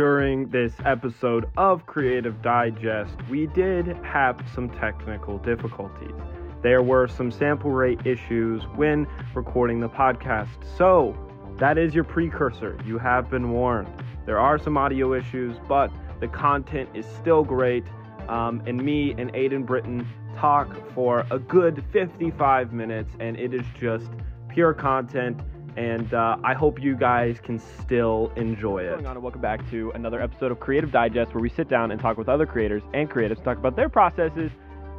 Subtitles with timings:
[0.00, 6.14] during this episode of Creative Digest, we did have some technical difficulties.
[6.62, 10.48] There were some sample rate issues when recording the podcast.
[10.78, 11.14] So,
[11.58, 12.78] that is your precursor.
[12.86, 13.92] You have been warned.
[14.24, 17.84] There are some audio issues, but the content is still great.
[18.26, 20.08] Um, and me and Aiden Britton
[20.38, 24.08] talk for a good 55 minutes, and it is just
[24.48, 25.42] pure content.
[25.76, 28.90] And uh, I hope you guys can still enjoy it.
[28.90, 31.68] What's going on, and welcome back to another episode of Creative Digest, where we sit
[31.68, 34.50] down and talk with other creators and creatives to talk about their processes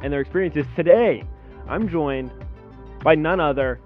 [0.02, 0.64] and their experiences.
[0.74, 1.24] Today,
[1.68, 2.30] I'm joined
[3.04, 3.80] by none other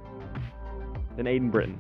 [1.17, 1.79] than Aiden Britton.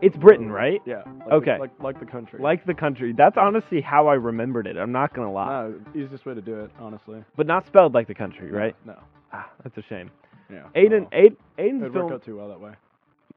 [0.00, 0.80] It's Britain, right?
[0.86, 1.02] Yeah.
[1.20, 1.54] Like Okay.
[1.54, 2.40] The, like like the country.
[2.40, 3.12] Like the country.
[3.12, 4.76] That's honestly how I remembered it.
[4.76, 7.22] I'm not gonna lie, no, easiest way to do it, honestly.
[7.36, 8.74] but not spelled like the country, right?
[8.84, 8.98] No.
[9.32, 10.10] Ah, that's a shame.
[10.50, 10.62] Yeah.
[10.76, 12.04] Aiden, Well, Aiden, Aiden's it'd film.
[12.06, 12.72] work out too well that way.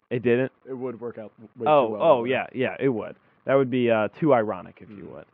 [0.09, 0.51] It didn't.
[0.67, 2.01] It would work out way Oh, too well.
[2.01, 3.15] oh yeah, yeah, it would.
[3.45, 5.13] That would be uh, too ironic if you Mm.
[5.15, 5.25] would.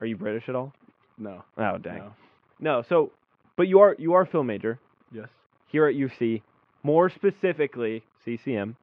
[0.00, 0.72] Are you British at all?
[1.18, 1.44] No.
[1.58, 1.98] Oh dang.
[1.98, 2.12] No.
[2.60, 2.82] No.
[2.88, 3.10] So,
[3.56, 4.78] but you are you are a film major
[5.12, 5.28] Yes.
[5.68, 6.42] here at UC.
[6.82, 8.74] More specifically, CCM.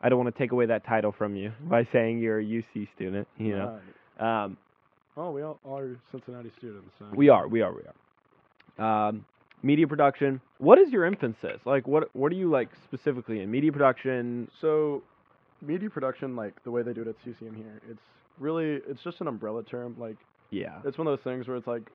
[0.00, 2.88] I don't want to take away that title from you by saying you're a UC
[2.94, 3.28] student.
[3.36, 3.80] You know.
[4.18, 4.44] Right.
[4.44, 4.56] Um,
[5.20, 6.90] Oh, we all are Cincinnati students.
[6.98, 7.06] So.
[7.12, 7.48] we are.
[7.48, 7.72] We are.
[7.74, 7.82] We
[8.78, 9.08] are.
[9.08, 9.24] Um,
[9.62, 10.40] media production.
[10.58, 11.60] What is your emphasis?
[11.64, 14.48] Like, what what are you like specifically in media production?
[14.60, 15.02] So,
[15.62, 18.00] media production, like the way they do it at CCM here, it's
[18.38, 19.96] really it's just an umbrella term.
[19.98, 20.16] Like
[20.50, 20.80] Yeah.
[20.84, 21.90] it's one of those things where it's like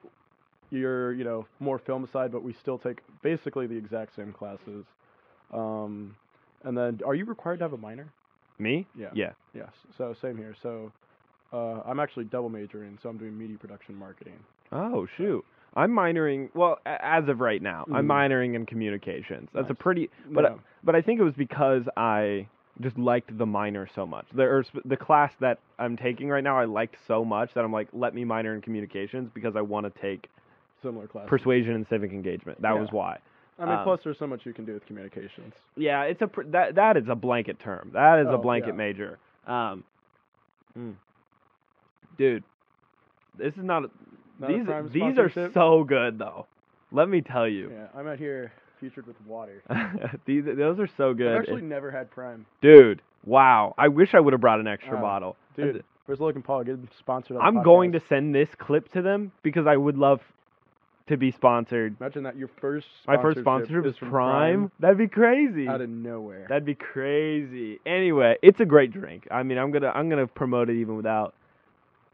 [0.72, 4.86] you're you know more film side, but we still take basically the exact same classes.
[5.54, 6.16] Um,
[6.64, 8.08] and then, are you required to have a minor?
[8.60, 8.88] Me?
[8.98, 9.10] Yeah.
[9.14, 9.32] Yeah.
[9.54, 9.70] Yes.
[9.98, 10.56] So same here.
[10.64, 10.92] So
[11.52, 14.40] uh, I'm actually double majoring, so I'm doing media production marketing.
[14.72, 15.44] Oh shoot.
[15.76, 16.50] I'm minoring.
[16.54, 18.12] Well, as of right now, I'm Mhm.
[18.12, 19.50] minoring in communications.
[19.54, 20.10] That's a pretty.
[20.30, 20.60] But uh, No.
[20.84, 22.48] but I think it was because I
[22.82, 24.26] just liked the minor so much.
[24.34, 27.72] The or the class that I'm taking right now, I liked so much that I'm
[27.72, 30.30] like, let me minor in communications because I want to take
[30.82, 31.30] similar classes.
[31.30, 32.62] persuasion and civic engagement.
[32.62, 33.18] That was why.
[33.60, 35.54] I mean, um, plus there's so much you can do with communications.
[35.76, 37.92] Yeah, it's a pr- that that is a blanket term.
[37.94, 38.74] That is a Oh, blanket yeah.
[38.74, 39.20] major.
[39.48, 39.84] Um,
[40.78, 40.96] mm.
[42.18, 42.44] dude,
[43.38, 43.86] this is not.
[43.86, 43.90] A,
[44.40, 46.48] Not these these are so good though.
[46.92, 47.72] Let me tell you.
[47.72, 49.64] Yeah, I'm out here featured with water.
[50.26, 51.34] these those are so good.
[51.34, 52.46] I've actually never had Prime.
[52.62, 53.74] Dude, wow.
[53.78, 55.36] I wish I would have brought an extra Oh, bottle.
[55.56, 56.64] Dude, where's Logan Paul?
[56.64, 57.38] Get sponsored.
[57.38, 60.22] I'm the going to send this clip to them because I would love
[61.08, 61.96] to be sponsored.
[62.00, 64.72] Imagine that your first My first sponsorship is from Prime.
[64.80, 65.68] That'd be crazy.
[65.68, 66.46] out of nowhere.
[66.48, 67.80] That'd be crazy.
[67.86, 69.28] Anyway, it's a great drink.
[69.32, 71.34] I mean, I'm gonna I'm gonna promote it even without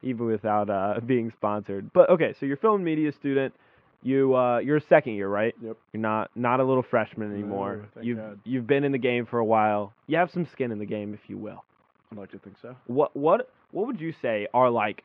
[0.04, 1.92] even without uh, being sponsored.
[1.94, 3.54] But okay, so you're film media student.
[4.02, 5.54] You uh, you're a second year, right?
[5.62, 5.78] Yep.
[5.94, 7.86] You're not not a little freshman No, anymore.
[7.94, 8.40] thank you've God.
[8.46, 9.92] you've been in the game for a while.
[10.08, 11.64] You have some skin in the game, if you will.
[12.12, 12.76] I'd like to think so.
[12.88, 15.04] What what what would you say are like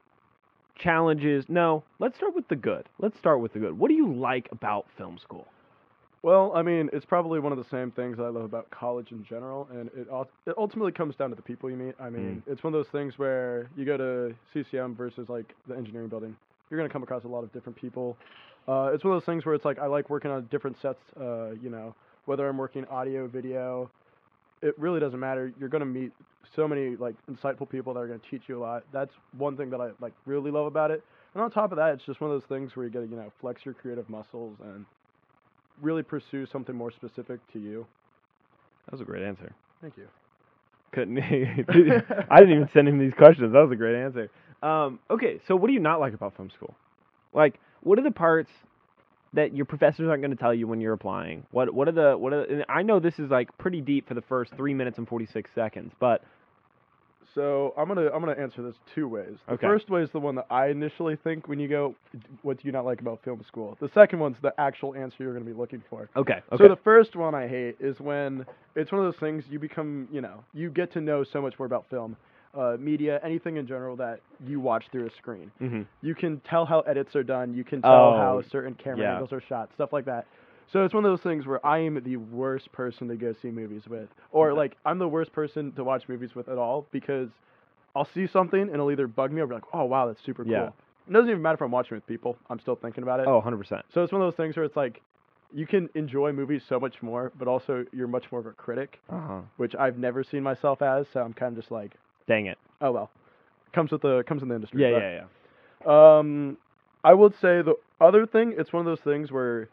[0.78, 1.44] challenges?
[1.48, 2.88] No, let's start with the good.
[2.98, 3.76] Let's start with the good.
[3.78, 5.46] What do you like about film school?
[6.24, 9.22] Well, I mean, it's probably one of the same things I love about college in
[9.26, 11.94] general, and it, ul- it ultimately comes down to the people you meet.
[12.00, 12.50] I mean, Mm.
[12.50, 16.34] it's one of those things where you go to CCM versus like the engineering building.
[16.70, 18.16] You're gonna come across a lot of different people.
[18.66, 21.02] Uh, it's one of those things where it's like I like working on different sets.
[21.20, 23.90] Uh, you know, whether I'm working audio, video,
[24.62, 25.52] it really doesn't matter.
[25.60, 26.12] You're gonna meet
[26.56, 28.84] so many like insightful people that are gonna teach you a lot.
[28.92, 31.04] That's one thing that I like really love about it.
[31.34, 33.06] And on top of that, it's just one of those things where you get to
[33.08, 34.86] you know flex your creative muscles and
[35.82, 37.86] really pursue something more specific to you.
[38.86, 39.52] That was a great answer.
[39.80, 40.06] Thank you.
[40.92, 41.18] Couldn't
[42.30, 43.52] I didn't even send him these questions.
[43.52, 44.30] That was a great answer.
[44.62, 46.74] Um, okay, so what do you not like about film school?
[47.32, 48.50] Like, what are the parts
[49.34, 51.44] that your professors aren't going to tell you when you're applying?
[51.50, 54.14] What what are the what are and I know this is like pretty deep for
[54.14, 56.22] the first three minutes and forty six seconds, but
[57.34, 59.36] So I'm gonna I'm gonna answer this two ways.
[59.46, 59.66] The Okay.
[59.66, 61.94] first way is the one that I initially think when you go,
[62.42, 63.76] what do you not like about film school?
[63.80, 66.08] The second one's the actual answer you're gonna be looking for.
[66.16, 68.46] okay, okay, So the first one I hate is when
[68.76, 71.54] it's one of those things you become, you know, you get to know so much
[71.58, 72.16] more about film,
[72.56, 75.50] uh, media, anything in general that you watch through a screen.
[75.58, 77.52] hmm You can tell how edits are done.
[77.54, 79.12] You can tell Oh, how certain camera yeah.
[79.12, 80.26] angles are shot, stuff like that.
[80.72, 83.50] So it's one of those things where I am the worst person to go see
[83.50, 84.58] movies with, or Okay.
[84.58, 87.28] like I'm the worst person to watch movies with at all because
[87.94, 90.44] I'll see something and it'll either bug me or be like, oh wow, that's super
[90.44, 90.58] Yeah.
[90.58, 90.74] cool.
[91.08, 92.36] It doesn't even matter if I'm watching with people.
[92.50, 93.28] I'm still thinking about it.
[93.28, 93.84] Oh, 100 percent.
[93.92, 95.00] So it's one of those things where it's like
[95.52, 98.98] you can enjoy movies so much more, but also you're much more of a critic,
[99.08, 99.40] Uh huh.
[99.58, 101.06] which I've never seen myself as.
[101.12, 101.92] So I'm kind of just like,
[102.26, 102.58] Dang it.
[102.80, 103.10] oh well,
[103.72, 104.80] comes with the comes in the industry.
[104.82, 105.20] Yeah, but- yeah,
[105.86, 106.18] yeah.
[106.18, 106.56] um,
[107.04, 109.68] I would say the other thing, it's one of those things where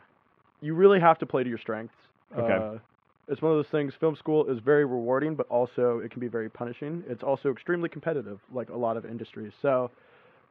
[0.62, 1.96] you really have to play to your strengths.
[2.38, 2.54] Okay.
[2.54, 2.80] Uh,
[3.28, 3.94] it's one of those things.
[4.00, 7.04] Film school is very rewarding, but also it can be very punishing.
[7.08, 9.54] It's also extremely competitive, like a lot of industries.
[9.62, 9.90] So,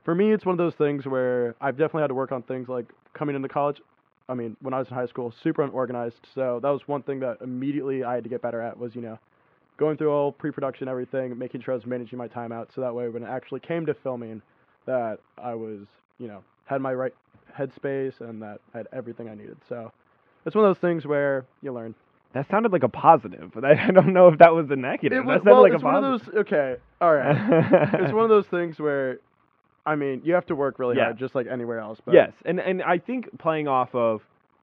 [0.04, 2.68] for me, it's one of those things where I've definitely had to work on things
[2.68, 3.80] like coming into college.
[4.30, 6.26] I mean, when I was in high school, super unorganized.
[6.34, 9.02] So that was one thing that immediately I had to get better at was, you
[9.02, 9.18] know,
[9.76, 12.70] going through all pre-production, everything, making sure I was managing my time out.
[12.74, 14.40] So that way, when it actually came to filming,
[14.86, 15.80] that I was,
[16.18, 17.14] you know, had my right
[17.58, 19.56] headspace and that I had everything I needed.
[19.68, 19.92] So
[20.46, 21.94] it's one of those things where you learn.
[22.32, 25.12] That sounded like a positive, but I, I don't know if that was a negative.
[25.12, 26.34] It that was, sounded well, like it's a one of those.
[26.42, 27.36] Okay, all right.
[28.00, 29.18] it's one of those things where,
[29.84, 31.04] I mean, you have to work really Yeah.
[31.04, 31.98] hard, just like anywhere else.
[32.04, 34.20] But Yes, and and I think playing off of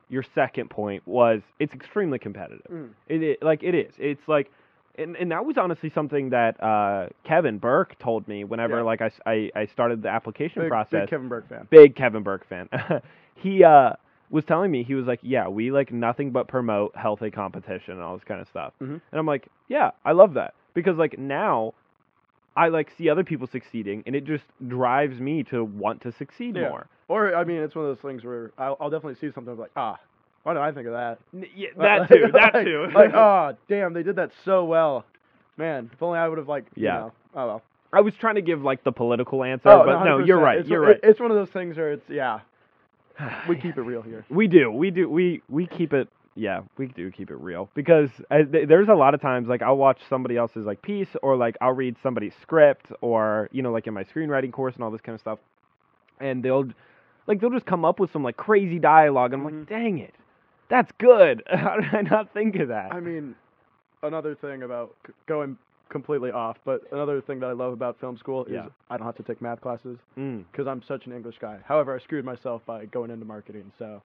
[0.09, 2.65] your second point was it's extremely competitive.
[2.71, 2.89] Mm.
[3.09, 3.93] It, it like it is.
[3.97, 4.49] It's like,
[4.97, 8.83] and and that was honestly something that uh, Kevin Burke told me whenever Yeah.
[8.83, 11.01] like I started the application big, process.
[11.01, 11.67] big Kevin Burke fan.
[11.69, 12.69] big Kevin Burke fan.
[13.35, 13.91] he uh
[14.29, 18.01] was telling me he was like, yeah, we like nothing but promote healthy competition and
[18.01, 18.73] all this kind of stuff.
[18.81, 18.99] Mhm.
[19.11, 21.73] And I'm like, yeah, I love that because like now.
[22.55, 26.55] I like see other people succeeding, and it just drives me to want to succeed
[26.55, 26.69] Yeah.
[26.69, 26.87] more.
[27.07, 29.69] Or I mean, it's one of those things where I'll, I'll definitely see something like,
[29.75, 29.99] ah,
[30.41, 31.19] why didn't I think of that?
[31.55, 32.31] Yeah, that too.
[32.33, 32.87] That Like- too.
[32.95, 35.05] like, oh, damn, they did that so well.
[35.55, 36.93] Man, if only I would have like, you Yeah.
[36.97, 37.61] know, oh well.
[37.93, 40.57] I was trying to give like the political answer, Oh, but no, you're right.
[40.57, 40.99] It's, you're right.
[41.03, 42.39] It's one of those things where it's yeah,
[43.47, 44.25] we keep it real here.
[44.29, 44.71] We do.
[44.71, 45.09] We do.
[45.09, 46.07] We we keep it.
[46.35, 49.63] Yeah, we do keep it real because I, th- there's a lot of times like
[49.63, 53.71] I'll watch somebody else's like piece or like I'll read somebody's script or you know
[53.71, 55.39] like in my screenwriting course and all this kind of stuff,
[56.19, 56.67] and they'll
[57.25, 59.59] like they'll just come up with some like crazy dialogue and I'm Mhm.
[59.61, 60.13] like, dang it,
[60.69, 61.41] that's good.
[61.51, 62.93] How did I not think of that?
[62.93, 63.33] I mean,
[64.03, 65.57] another thing about going
[65.89, 68.67] completely off, but another thing that I love about film school is Yeah.
[68.89, 71.59] I don't have to take math classes mm, because I'm such an English guy.
[71.65, 74.01] However, I screwed myself by going into marketing, so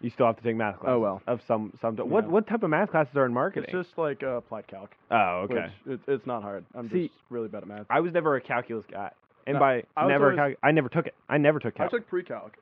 [0.00, 0.94] you still have to take math classes.
[0.96, 1.22] Oh, well.
[1.26, 1.96] Of some some.
[1.96, 2.30] What Yeah.
[2.30, 3.64] what type of math classes are in marketing?
[3.72, 4.94] it's just like uh, applied calc.
[5.10, 5.66] oh, okay.
[5.84, 6.64] Which it, it's not hard.
[6.74, 7.86] I'm See, just really bad at math.
[7.90, 9.10] I was never a calculus guy.
[9.46, 11.14] And No, by I never, always- calc- I never took it.
[11.28, 11.88] I never took calc.
[11.92, 12.56] I took pre-calc.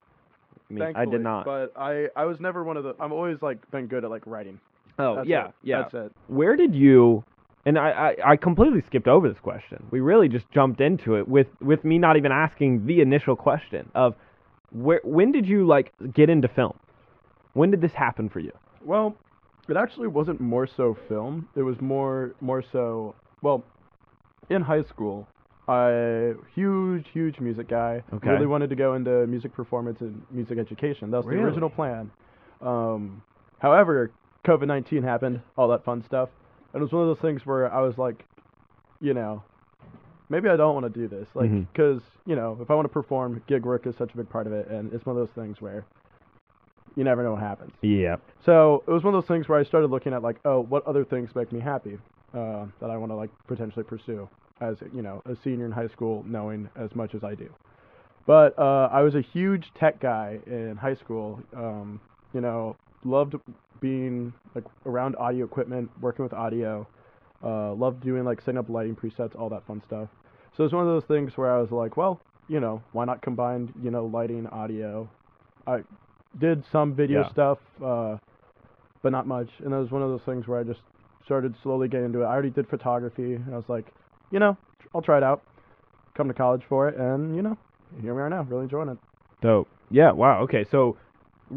[0.71, 1.45] I, mean, I did not.
[1.45, 2.95] But I, I was never one of the.
[2.99, 4.59] I've always like been good at like writing.
[4.99, 5.55] oh, That's yeah, it.
[5.63, 5.83] yeah.
[5.83, 6.13] That's it.
[6.29, 7.23] Where did you?
[7.65, 9.87] And I, I, I completely skipped over this question.
[9.91, 13.89] We really just jumped into it with, with me not even asking the initial question
[13.95, 14.15] of
[14.71, 16.77] where when did you like get into film?
[17.53, 18.53] When did this happen for you?
[18.85, 19.15] Well,
[19.69, 21.49] it actually wasn't more so film.
[21.55, 23.15] It was more more so.
[23.43, 23.63] Well,
[24.51, 25.29] in high school,
[25.69, 28.03] I huge huge music guy.
[28.13, 28.31] Okay.
[28.31, 31.11] Really wanted to go into music performance and music education.
[31.11, 31.43] That was Really?
[31.43, 32.11] the original plan.
[32.61, 33.23] Um,
[33.61, 34.11] however,
[34.47, 36.31] COVID nineteen happened, all that fun stuff,
[36.75, 38.25] it was one of those things where I was like,
[39.01, 39.43] you know,
[40.29, 42.93] maybe I don't want to do this, like, because you know, if I want to
[42.93, 45.35] perform, gig work is such a big part of it, and it's one of those
[45.35, 45.85] things where
[46.97, 47.73] you never know what happens.
[47.83, 48.17] Yeah.
[48.45, 50.87] So it was one of those things where I started looking at like, oh, what
[50.87, 51.99] other things make me happy
[52.35, 54.29] uh, that I want to like potentially pursue
[54.61, 57.49] as you know a senior in high school, knowing as much as I do.
[58.27, 61.41] But uh, I was a huge tech guy in high school.
[61.57, 62.01] Um,
[62.33, 63.35] you know, loved
[63.81, 66.87] being like around audio equipment, working with audio.
[67.45, 70.09] Uh, loved doing like setting up lighting presets, all that fun stuff.
[70.57, 73.21] So it's one of those things where I was like, well, you know, why not
[73.23, 75.09] combine you know lighting, audio.
[75.67, 75.81] I
[76.39, 77.29] did some video Yeah.
[77.31, 78.17] stuff, uh,
[79.03, 79.49] but not much.
[79.65, 80.81] And it was one of those things where I just
[81.25, 82.27] started slowly getting into it.
[82.27, 83.87] I already did photography, and I was like,
[84.31, 84.57] you know,
[84.95, 85.43] I'll try it out.
[86.15, 87.57] Come to college for it, and you know,
[88.01, 88.99] here we are now, really enjoying it.
[89.41, 89.69] Dope.
[89.91, 90.13] Yeah.
[90.13, 90.43] Wow.
[90.43, 90.65] Okay.
[90.71, 90.97] So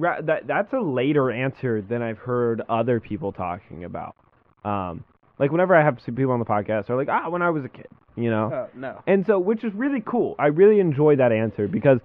[0.01, 4.15] that that's a later answer than I've heard other people talking about.
[4.63, 5.03] Um,
[5.39, 7.65] like whenever I have some people on the podcast, they're like, ah, when I was
[7.65, 8.51] a kid, you know.
[8.51, 9.01] Uh, no.
[9.07, 10.35] And so, which is really cool.
[10.39, 11.99] I really enjoy that answer because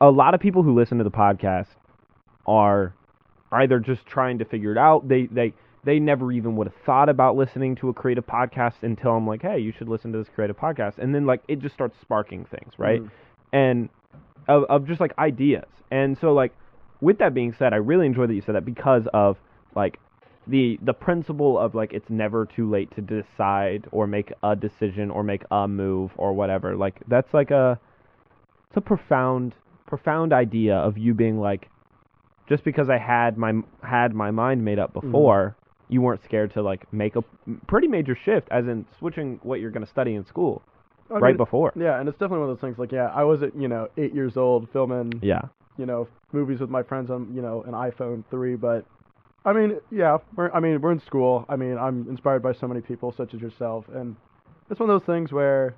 [0.00, 1.66] a lot of people who listen to the podcast
[2.46, 2.94] are
[3.52, 5.08] either just trying to figure it out.
[5.08, 5.52] They they
[5.84, 9.42] they never even would have thought about listening to a creative podcast until I'm like,
[9.42, 12.44] hey, you should listen to this creative podcast, and then like it just starts sparking
[12.44, 13.02] things, right?
[13.02, 13.10] Mhm.
[13.52, 13.88] And
[14.48, 15.66] of of just like ideas.
[15.90, 16.52] And so like
[17.00, 19.36] with that being said, I really enjoy that you said that because of
[19.74, 19.98] like
[20.46, 25.10] the the principle of like it's never too late to decide or make a decision
[25.10, 26.76] or make a move or whatever.
[26.76, 27.78] Like that's like a
[28.68, 29.54] it's a profound
[29.86, 31.68] profound idea of you being like
[32.48, 33.52] just because I had my
[33.82, 35.06] had my mind made up mm-hmm.
[35.06, 35.56] before,
[35.88, 37.22] you weren't scared to like make a
[37.66, 40.62] pretty major shift as in switching what you're going to study in school
[41.10, 41.72] I right mean, before.
[41.76, 42.78] Yeah, and it's definitely one of those things.
[42.78, 45.42] Like, yeah, I was at you know eight years old filming Yeah.
[45.78, 48.84] You know movies with my friends on you know an iPhone three, but
[49.44, 51.46] I mean, yeah, we're I mean we're in school.
[51.48, 54.16] I mean, I'm inspired by so many people such as yourself, and
[54.70, 55.74] it's one of those things where,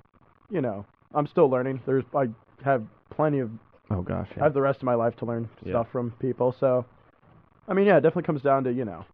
[0.49, 1.79] you know, I'm still learning.
[1.85, 2.27] There's I
[2.65, 3.49] have plenty of
[3.89, 4.27] Oh gosh.
[4.37, 5.71] I have the rest of my life to learn Yeah.
[5.73, 6.55] stuff from people.
[6.59, 6.85] So,
[7.67, 9.05] I mean, yeah, it definitely comes down to you know,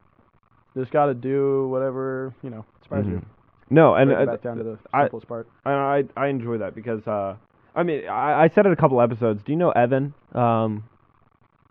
[0.75, 3.15] just got to do whatever you know inspires you.
[3.17, 3.23] Mhm.
[3.69, 5.47] No, and uh, back down to the I- part.
[5.65, 7.35] and I I enjoy that because uh,
[7.77, 9.41] I mean, I, I said it a couple episodes.
[9.45, 10.13] Do you know Evan?
[10.33, 10.83] Um,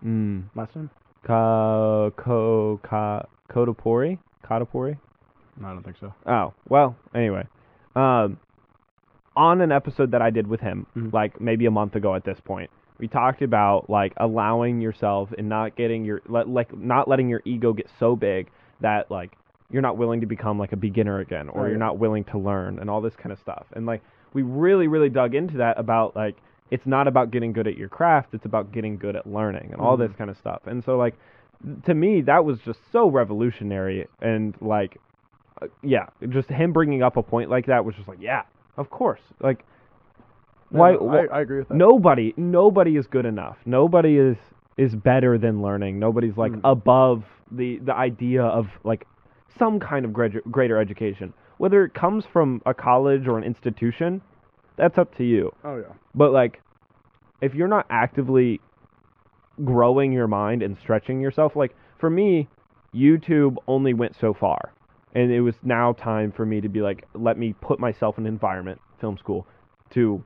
[0.03, 0.89] mm, Last name?
[1.25, 4.17] Ka Ko Ka Kodapori?
[4.43, 4.97] Kodapori?
[5.59, 6.13] No, I don't think so.
[6.25, 7.43] Oh, well, anyway.
[7.95, 8.39] Um
[9.35, 11.13] on an episode that I did with him, Mhm.
[11.13, 15.47] like maybe a month ago at this point, we talked about like allowing yourself and
[15.47, 18.49] not getting your like not letting your ego get so big
[18.81, 19.37] that like
[19.69, 22.37] you're not willing to become like a beginner again or Oh, you're not willing to
[22.39, 23.65] learn and all this kind of stuff.
[23.73, 24.01] And like
[24.37, 26.35] we really really dug into that about like
[26.69, 29.79] it's not about getting good at your craft, it's about getting good at learning and
[29.81, 30.17] all this Mhm.
[30.19, 30.61] kind of stuff.
[30.71, 31.15] And so like
[31.87, 34.97] to me that was just so revolutionary and like
[35.61, 38.43] uh, yeah, just him bringing up a point like that was just like, yeah,
[38.77, 39.21] of course.
[39.41, 39.65] Like,
[40.71, 41.21] No, why?
[41.21, 41.77] I, I agree with that.
[41.77, 43.57] nobody, nobody is good enough.
[43.65, 44.37] Nobody is
[44.77, 45.97] is better than learning.
[45.97, 46.61] Nobody's like Mm.
[46.63, 49.07] above the the idea of like
[49.57, 54.21] some kind of greater greater education, whether it comes from a college or an institution.
[54.77, 55.51] That's up to you.
[55.63, 55.93] Oh yeah.
[56.13, 56.61] But like,
[57.41, 58.59] if you're not actively
[59.63, 62.47] growing your mind and stretching yourself, like for me,
[62.93, 64.71] YouTube only went so far,
[65.13, 68.25] and it was now time for me to be like, let me put myself in
[68.25, 69.47] an environment, film school,
[69.91, 70.23] to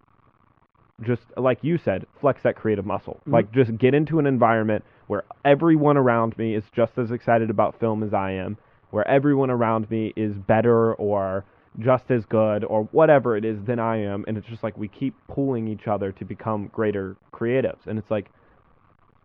[1.02, 3.20] just like you said, flex that creative muscle.
[3.28, 3.34] Mhm.
[3.34, 7.80] Like just get into an environment where everyone around me is just as excited about
[7.80, 8.58] film as I am,
[8.92, 11.44] where everyone around me is better or
[11.80, 14.88] just as good or whatever it is than I am, and it's just like we
[14.90, 17.88] keep pulling each other to become greater creatives.
[17.88, 18.30] And it's like,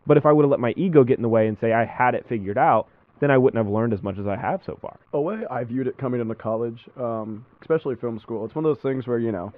[0.05, 1.85] but if I would have let my ego get in the way and say I
[1.85, 2.87] had it figured out,
[3.19, 4.97] then I wouldn't have learned as much as I have so far.
[5.13, 8.69] a way I viewed it coming into college, um, especially film school, it's one of
[8.69, 9.51] those things where you know,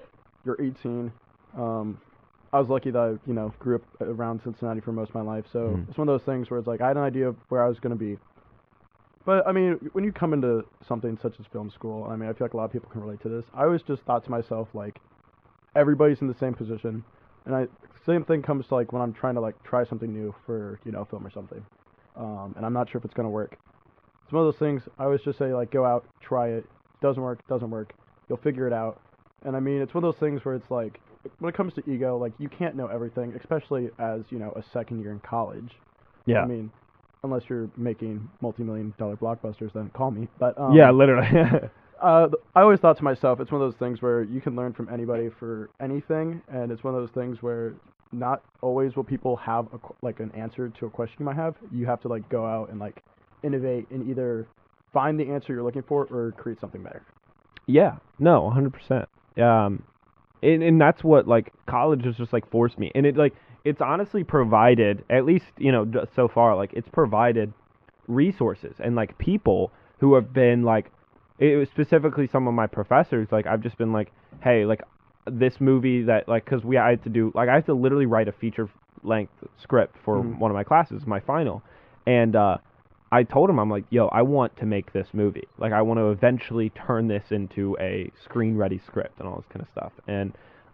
[0.45, 1.11] you're 18.
[1.57, 1.99] Um,
[2.51, 5.21] I was lucky that I, you know, grew up around Cincinnati for most of my
[5.21, 5.89] life, so Mhm.
[5.89, 7.67] it's one of those things where it's like I had an idea of where I
[7.67, 8.17] was going to be.
[9.29, 12.33] But I mean, when you come into something such as film school, I mean, I
[12.33, 13.45] feel like a lot of people can relate to this.
[13.53, 14.99] I always just thought to myself like,
[15.75, 17.03] everybody's in the same position,
[17.45, 17.67] and I
[18.05, 20.91] same thing comes to like when I'm trying to like try something new for you
[20.91, 21.63] know film or something,
[22.15, 23.57] um, and I'm not sure if it's going to work
[24.29, 26.63] it's one of those things I always just say like go out, try it.
[27.01, 27.93] Doesn't work, doesn't work.
[28.27, 29.01] You'll figure it out.
[29.43, 30.99] And I mean, it's one of those things where it's like
[31.39, 34.61] when it comes to ego, like you can't know everything, especially as you know a
[34.71, 35.71] second year in college.
[36.27, 36.43] Yeah.
[36.43, 36.69] I mean,
[37.23, 40.27] unless you're making multi-million dollar blockbusters, then call me.
[40.39, 41.27] But um, yeah, literally.
[42.01, 44.73] uh, I always thought to myself, it's one of those things where you can learn
[44.73, 47.73] from anybody for anything, and it's one of those things where
[48.11, 51.55] not always will people have a, like an answer to a question you might have.
[51.71, 53.03] You have to like go out and like
[53.43, 54.47] innovate and either
[54.93, 57.03] find the answer you're looking for or create something better.
[57.67, 59.07] Yeah, no, hundred percent.
[59.37, 59.83] Um,
[60.41, 63.35] and and that's what like college has just like forced me, and it like
[63.69, 65.83] it's honestly provided at least you know
[66.15, 67.53] so far like it's provided
[68.07, 70.91] resources and like people who have been like
[71.37, 74.11] it was specifically some of my professors like I've just been like
[74.43, 74.81] hey like
[75.25, 78.05] this movie that like because we I had to do like I had to literally
[78.07, 78.67] write a feature
[79.03, 80.39] length script for Mhm.
[80.39, 81.61] one of my classes my final
[82.07, 82.57] and uh
[83.11, 85.47] I told him I'm like, yo, I want to make this movie.
[85.57, 89.47] Like I want to eventually turn this into a screen ready script and all this
[89.51, 89.93] kind of stuff.
[90.07, 90.27] And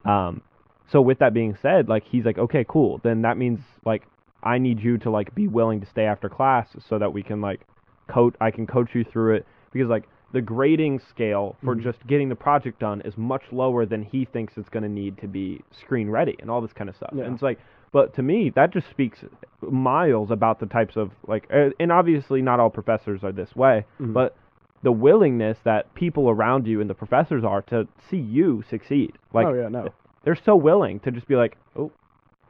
[0.03, 0.41] um
[0.87, 2.99] so with that being said, like he's like, okay, cool.
[3.03, 4.03] Then that means like
[4.43, 7.41] I need you to like be willing to stay after class so that we can
[7.41, 7.61] like
[8.07, 11.81] coach I can coach you through it because like the grading scale for Mhm.
[11.81, 15.17] just getting the project done is much lower than he thinks it's going to need
[15.19, 17.11] to be screen ready and all this kind of stuff.
[17.13, 17.23] Yeah.
[17.23, 17.57] And it's like
[17.91, 19.23] but to me that just speaks
[19.61, 21.47] miles about the types of like
[21.79, 24.13] and obviously not all professors are this way Mhm.
[24.13, 24.35] but
[24.83, 29.47] the willingness that people around you and the professors are to see you succeed like
[29.47, 29.89] oh yeah, no,
[30.25, 31.91] they're so willing to just be like oh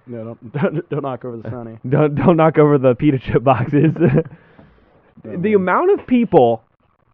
[0.08, 1.78] no, don't don't, don't knock over the sunny.
[1.90, 3.94] don't don't knock over the pita chip boxes
[5.24, 5.54] the man.
[5.56, 6.64] amount of people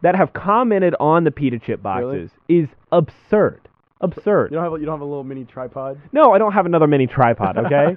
[0.01, 2.19] that have commented on the pita chip Really?
[2.19, 3.67] boxes is absurd
[4.01, 5.99] absurd You don't have a, you don't have a little mini tripod.
[6.11, 7.95] no i don't have another mini tripod okay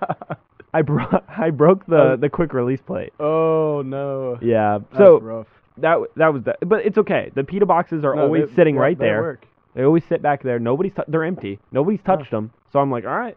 [0.75, 2.16] i bro- i broke the Oh.
[2.16, 4.38] the quick release plate oh no.
[4.42, 5.47] yeah That's so rough.
[5.78, 8.75] that that was that but it's okay the pita boxes are No, always they- sitting
[8.75, 9.47] they- right they there Work.
[9.75, 10.59] They always sit back there.
[10.59, 11.59] Nobody's tou- they're empty.
[11.73, 12.52] Nobody's touched them.
[12.73, 13.37] So I'm like, all right,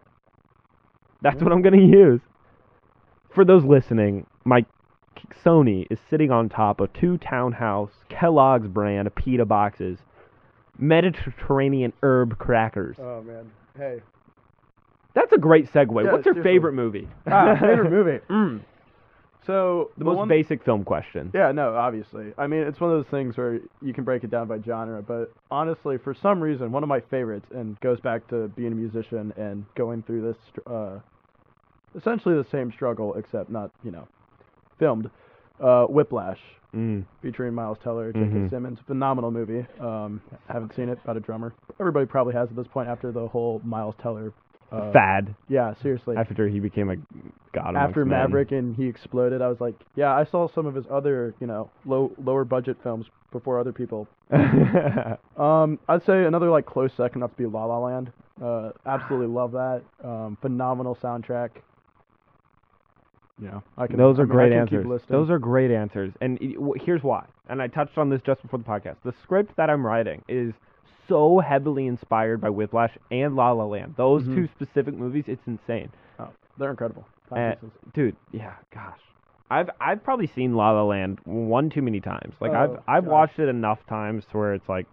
[1.22, 1.44] that's Yeah.
[1.44, 2.20] what I'm gonna use.
[3.34, 4.64] For those listening, my
[5.44, 9.98] Sony is sitting on top of two Townhouse Kellogg's brand pita boxes,
[10.78, 12.96] Mediterranean herb crackers.
[13.00, 13.50] Oh man.
[13.76, 14.00] Hey.
[15.14, 16.04] That's a great segue.
[16.04, 16.42] Yeah, What's your seriously.
[16.42, 17.08] favorite movie?
[17.26, 18.18] Ah, favorite movie.
[18.30, 18.60] Mm,
[19.48, 21.30] So the most one, basic film question.
[21.34, 22.34] Yeah, no, obviously.
[22.36, 25.02] I mean, it's one of those things where you can break it down by genre,
[25.02, 28.74] but honestly, for some reason, one of my favorites, and goes back to being a
[28.74, 30.36] musician and going through this,
[30.66, 30.98] uh,
[31.96, 34.06] essentially the same struggle, except not, you know,
[34.78, 35.10] filmed.
[35.60, 36.38] Uh, Whiplash,
[36.76, 38.26] Mm, featuring Miles Teller, J.K.
[38.26, 38.50] Mhm.
[38.50, 39.66] Simmons, phenomenal movie.
[39.80, 41.54] Um, haven't seen it, about a drummer.
[41.80, 44.34] Everybody probably has at this point after the whole Miles Teller
[44.70, 46.16] uh, Fad Yeah, seriously.
[46.16, 46.96] after he became a
[47.52, 47.74] god.
[47.76, 48.18] After men.
[48.20, 51.46] Maverick and he exploded, I was like, yeah, I saw some of his other, you
[51.46, 54.06] know, low lower budget films before other people.
[55.38, 58.12] Um, I'd say another like close second up to be La La Land.
[58.42, 59.82] Uh, absolutely love that.
[60.02, 61.50] Um, phenomenal soundtrack.
[63.40, 63.96] Yeah, I can.
[63.96, 64.84] Those I are mean, great answers.
[65.08, 66.12] Those are great answers.
[66.20, 66.38] And
[66.84, 67.24] here's why.
[67.48, 68.96] And I touched on this just before the podcast.
[69.04, 70.52] The script that I'm writing is
[71.08, 73.94] so heavily inspired by Whiplash and La La Land.
[73.96, 74.34] Those Mhm.
[74.34, 75.88] two specific movies, it's insane.
[76.18, 77.04] Oh, they're incredible.
[77.32, 77.54] Uh,
[77.92, 79.00] Dude, yeah, gosh.
[79.50, 82.34] I've I've probably seen La La Land one too many times.
[82.40, 83.10] Like I've Oh, I've gosh.
[83.12, 84.86] watched it enough times to where it's like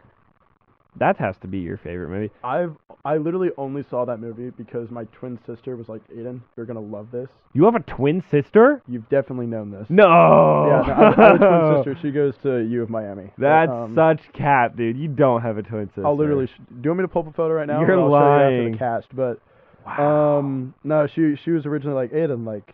[0.98, 2.32] that has to be your favorite movie.
[2.44, 6.66] I've I literally only saw that movie because my twin sister was like, Aiden, you're
[6.66, 7.30] gonna love this.
[7.54, 8.82] You have a twin sister?
[8.88, 9.86] You've definitely known this.
[9.90, 10.04] No.
[10.08, 11.98] Yeah, no, I, I have a twin sister.
[12.02, 13.32] She goes to U of Miami.
[13.38, 14.98] But, That's um, such cat, dude.
[14.98, 16.06] You don't have a twin sister.
[16.06, 16.48] I'll literally.
[16.48, 17.80] Sh- do you want me to pull up a photo right now?
[17.82, 18.72] You're I'll show you lying.
[18.72, 19.40] the cast, but
[19.86, 20.40] Wow.
[20.40, 22.74] um, no, she she was originally like Aiden, like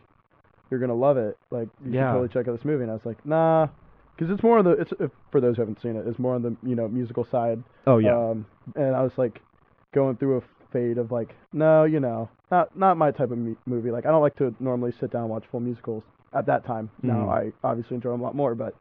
[0.70, 1.38] you're gonna love it.
[1.50, 2.08] Like you Yeah.
[2.08, 2.84] should totally check out this movie.
[2.84, 3.68] And I was like, nah,
[4.22, 6.36] because it's more on the it's if, for those who haven't seen it, it's more
[6.36, 7.64] on the you know musical side.
[7.88, 8.16] oh yeah.
[8.16, 9.42] Um, and I was like
[9.96, 13.56] going through a fade of like, no, you know, not not my type of mu-
[13.66, 13.90] movie.
[13.90, 16.92] Like I don't like to normally sit down and watch full musicals at that time.
[17.02, 17.30] Now Mhm.
[17.64, 18.76] I obviously enjoy them a lot more, but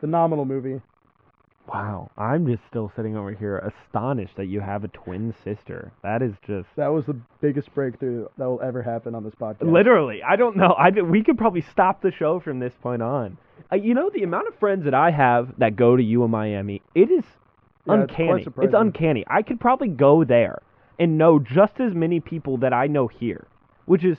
[0.00, 0.80] phenomenal movie.
[1.72, 5.92] Wow, I'm just still sitting over here astonished that you have a twin sister.
[6.02, 9.62] That is just That was the biggest breakthrough that will ever happen on this podcast.
[9.72, 10.22] literally.
[10.24, 10.72] I don't know.
[10.72, 13.38] I we could probably stop the show from this point on.
[13.72, 16.30] Uh, you know the amount of friends that I have that go to U of
[16.30, 16.82] Miami.
[16.94, 17.24] It is
[17.86, 18.32] Yeah, uncanny.
[18.34, 18.74] It's, surprising.
[18.74, 19.24] uncanny.
[19.28, 20.60] I could probably go there
[20.98, 23.46] and know just as many people that I know here,
[23.86, 24.18] which is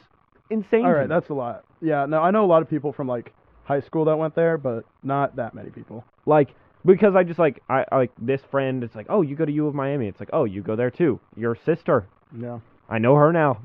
[0.50, 0.86] insane.
[0.86, 1.64] All right, that's a lot.
[1.82, 3.32] Yeah, no, I know a lot of people from like
[3.66, 6.04] high school that went there, but not that many people.
[6.26, 6.50] like
[6.86, 8.84] because I just like I, I like this friend.
[8.84, 10.08] It's like oh you go to U of Miami.
[10.08, 11.20] It's like oh you go there too.
[11.38, 12.08] Your sister.
[12.38, 12.60] Yeah.
[12.90, 13.60] I know her now.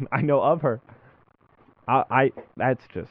[0.12, 0.80] I know of her.
[1.88, 3.10] I, I that's just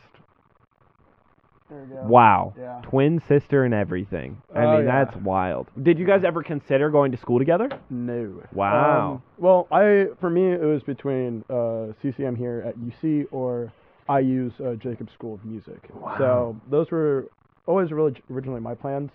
[1.72, 2.54] Wow.
[2.58, 2.82] Yeah.
[2.84, 4.42] Twin sister and everything.
[4.54, 5.06] I Oh, mean yeah.
[5.06, 5.68] that's wild.
[5.82, 7.70] Did you guys ever consider going to school together?
[7.90, 8.42] No.
[8.54, 9.12] Wow.
[9.14, 13.72] Um, well, I for me it was between uh, CCM here at UC or
[14.10, 15.80] IU uh, Jacobs School of Music.
[15.94, 16.16] Wow.
[16.18, 17.28] So those were
[17.66, 19.12] always really originally my plans.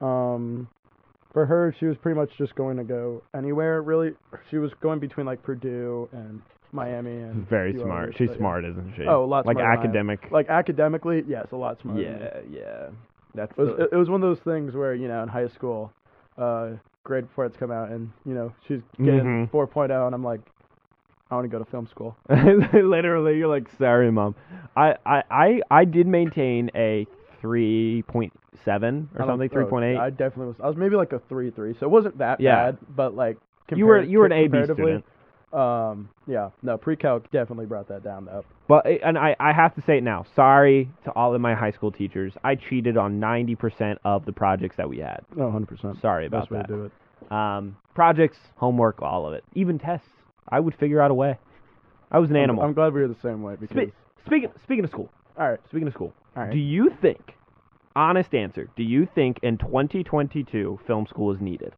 [0.00, 0.68] Um,
[1.32, 3.82] for her, she was pretty much just going to go anywhere.
[3.82, 4.12] Really,
[4.50, 6.40] she was going between like Purdue and
[6.74, 8.14] Miami and Very smart.
[8.16, 8.38] She's but yeah.
[8.38, 9.04] smart, isn't she?
[9.06, 9.78] Oh, a lot like smarter than I am.
[10.10, 10.28] academic.
[10.30, 12.02] Like academically, yes, a lot smarter.
[12.02, 12.88] yeah, yeah.
[13.34, 15.48] That's It was, the- it, was one of those things where you know in high
[15.48, 15.92] school,
[16.38, 16.70] uh,
[17.04, 19.50] grade reports come out and you know she's getting Mhm.
[19.50, 20.40] 4.0 and I'm like,
[21.30, 22.16] I want to go to film school.
[22.72, 24.34] Literally, you're like, sorry, mom.
[24.76, 27.06] I, I, I, I did maintain a
[27.40, 28.32] three point
[28.64, 29.98] seven or don't- something, 3.8.
[29.98, 30.56] I definitely was.
[30.62, 32.72] I was maybe like a three three, so it wasn't that Yeah.
[32.72, 32.78] bad.
[32.94, 33.36] But like
[33.74, 35.04] You were you were an AB student,
[35.54, 38.44] Um, yeah, no, pre-calc definitely brought that down though.
[38.66, 40.24] but and I, I have to say it now.
[40.34, 42.32] Sorry to all of my high school teachers.
[42.42, 45.20] I cheated on ninety percent of the projects that we had.
[45.38, 46.00] Oh, 100 percent.
[46.00, 46.68] Sorry about Best way that.
[46.68, 47.32] to do it.
[47.32, 50.08] Um, projects, homework, all of it, even tests.
[50.48, 51.38] I would figure out a way.
[52.10, 52.64] I was an I'm- animal.
[52.64, 53.76] I'm, glad we were the same way because.
[54.26, 56.50] Speaking speaking of school, all right, speaking of school, all right.
[56.52, 57.34] do you think,
[57.94, 61.74] honest answer, do you think in 2022 film school is needed?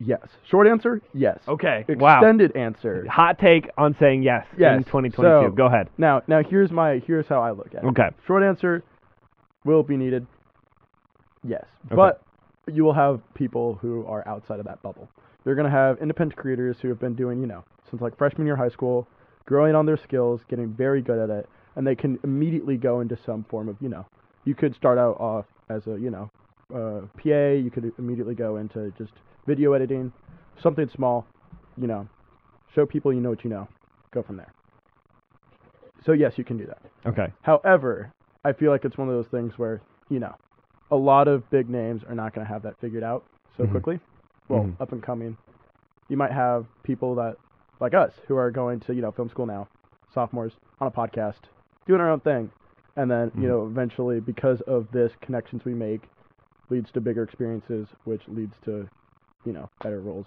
[0.00, 0.20] Yes.
[0.50, 1.38] Short answer, yes.
[1.48, 1.84] Okay.
[1.88, 2.18] Wow.
[2.18, 3.06] Extended answer.
[3.08, 5.22] Hot take on saying yes, Yes, in 2022.
[5.50, 5.88] so- Go ahead.
[5.98, 7.86] Now, now here's my here's how I look at it.
[7.88, 8.08] Okay.
[8.26, 8.82] Short answer,
[9.64, 10.26] will it be needed?
[11.42, 11.64] Yes.
[11.86, 11.96] Okay.
[11.96, 12.22] But
[12.72, 15.08] you will have people who are outside of that bubble.
[15.44, 18.46] You're going to have independent creators who have been doing, you know, since like freshman
[18.46, 19.06] year of high school,
[19.44, 23.18] growing on their skills, getting very good at it, and they can immediately go into
[23.26, 24.06] some form of, you know,
[24.44, 26.30] you could start out off as a, you know,
[26.74, 29.12] uh, PA, you could immediately go into just
[29.46, 30.12] video editing,
[30.62, 31.26] something small,
[31.80, 32.06] you know,
[32.74, 33.68] show people you know what you know,
[34.12, 34.52] go from there.
[36.04, 36.78] So yes, you can do that.
[37.06, 37.32] Okay.
[37.42, 38.10] However,
[38.44, 39.80] I feel like it's one of those things where,
[40.10, 40.34] you know,
[40.90, 43.24] a lot of big names are not going to have that figured out
[43.56, 43.70] so Mhm.
[43.70, 44.00] quickly.
[44.48, 44.80] Well, Mhm.
[44.80, 45.36] up and coming.
[46.08, 47.36] You might have people that,
[47.80, 49.66] like us, who are going to, you know, film school now,
[50.12, 51.40] sophomores, on a podcast,
[51.86, 52.50] doing our own thing.
[52.96, 53.42] And then, Mhm.
[53.42, 56.08] you know, eventually, because of this, connections we make
[56.70, 58.88] leads to bigger experiences, which leads to,
[59.44, 60.26] you know, better roles.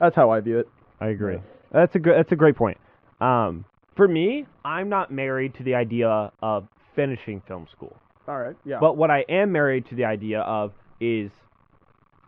[0.00, 0.68] That's how I view it.
[1.00, 1.38] I agree.
[1.72, 2.14] That's a good.
[2.16, 2.78] That's a great point.
[3.20, 3.64] Um,
[3.96, 7.96] for me, I'm not married to the idea of finishing film school.
[8.28, 8.56] All right.
[8.64, 8.78] Yeah.
[8.80, 11.30] But what I am married to the idea of is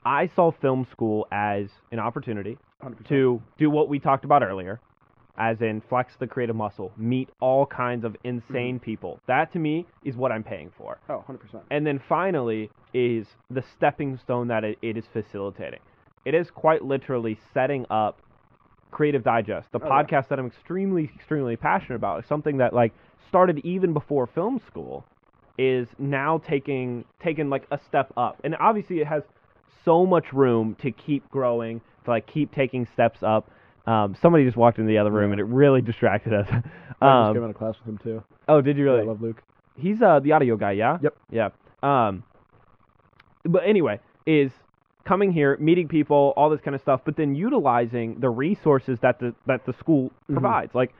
[0.04, 3.08] I saw film school as an opportunity 100%.
[3.08, 4.80] to do what we talked about earlier,
[5.36, 9.20] as in flex the creative muscle, meet all kinds of insane people.
[9.26, 10.98] That to me is what I'm paying for.
[11.08, 11.60] Oh, 100%.
[11.70, 15.80] And then finally is the stepping stone that it, it is facilitating.
[16.24, 18.18] It is quite literally setting up
[18.90, 20.02] Creative Digest, the Oh, yeah.
[20.02, 22.20] podcast that I'm extremely, extremely passionate about.
[22.20, 22.92] It's something that like
[23.28, 25.04] started even before film school,
[25.59, 29.22] is now taking taking like a step up, and obviously it has
[29.85, 33.50] so much room to keep growing, to like keep taking steps up.
[33.87, 35.33] Um, somebody just walked into the other room Yeah.
[35.33, 36.46] and it really distracted us.
[36.50, 36.66] I just
[37.02, 38.22] um, going to class with him too.
[38.48, 39.02] oh, did you Yeah, really?
[39.02, 39.42] I love Luke.
[39.76, 40.98] He's uh the audio guy, yeah.
[41.02, 41.16] Yep.
[41.31, 41.48] Yeah.
[41.83, 42.22] Um.
[43.44, 44.50] But anyway, is
[45.08, 49.18] coming here, meeting people, all this kind of stuff, but then utilizing the resources that
[49.18, 50.34] the that the school Mhm.
[50.34, 50.74] provides.
[50.74, 50.92] Like,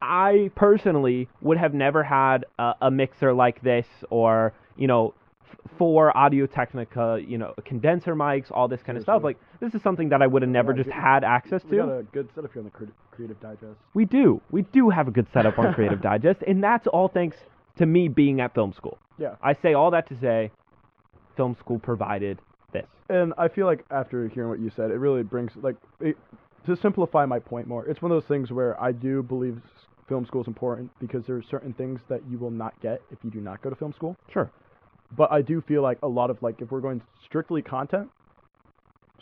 [0.00, 5.14] I personally would have never had a, a mixer like this, or you know,
[5.50, 9.22] f- four Audio Technica, you know, condenser mics, all this kind of stuff.
[9.22, 11.68] Like, this is something that I would have never Yeah, just good- had access to.
[11.70, 13.78] We got a good setup here on the creative Digest.
[13.94, 14.40] We do.
[14.50, 17.36] We do have a good setup on Creative Digest, and that's all thanks
[17.76, 18.98] to me being at film school.
[19.18, 19.36] Yeah.
[19.42, 20.50] I say all that to say,
[21.36, 22.40] film school provided
[22.74, 22.86] this.
[23.08, 26.16] And I feel like after hearing what you said, it really brings like it,
[26.66, 27.86] to simplify my point more.
[27.86, 29.60] It's one of those things where I do believe
[30.08, 33.18] film school is important because there are certain things that you will not get if
[33.22, 34.16] you do not go to film school.
[34.32, 34.50] Sure.
[35.16, 38.08] But I do feel like a lot of like if we're going strictly content,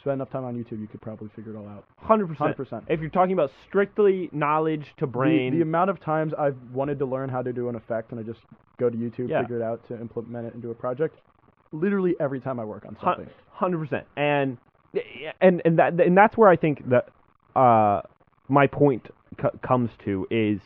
[0.01, 1.85] spend enough time on YouTube, you could probably figure it all out.
[1.99, 2.57] Hundred percent.
[2.57, 2.85] percent.
[2.89, 6.99] If you're talking about strictly knowledge to brain, The, the amount of times I've wanted
[7.01, 8.41] to learn how to do an effect and I just
[8.79, 9.43] go to YouTube, Yeah.
[9.43, 11.21] figure it out to implement it into a project.
[11.73, 13.29] Literally every time I work on something.
[13.51, 14.59] hundred percent, and
[15.41, 17.09] and and that and that's where I think that
[17.57, 18.03] uh,
[18.49, 19.09] my point
[19.41, 20.61] c- comes to is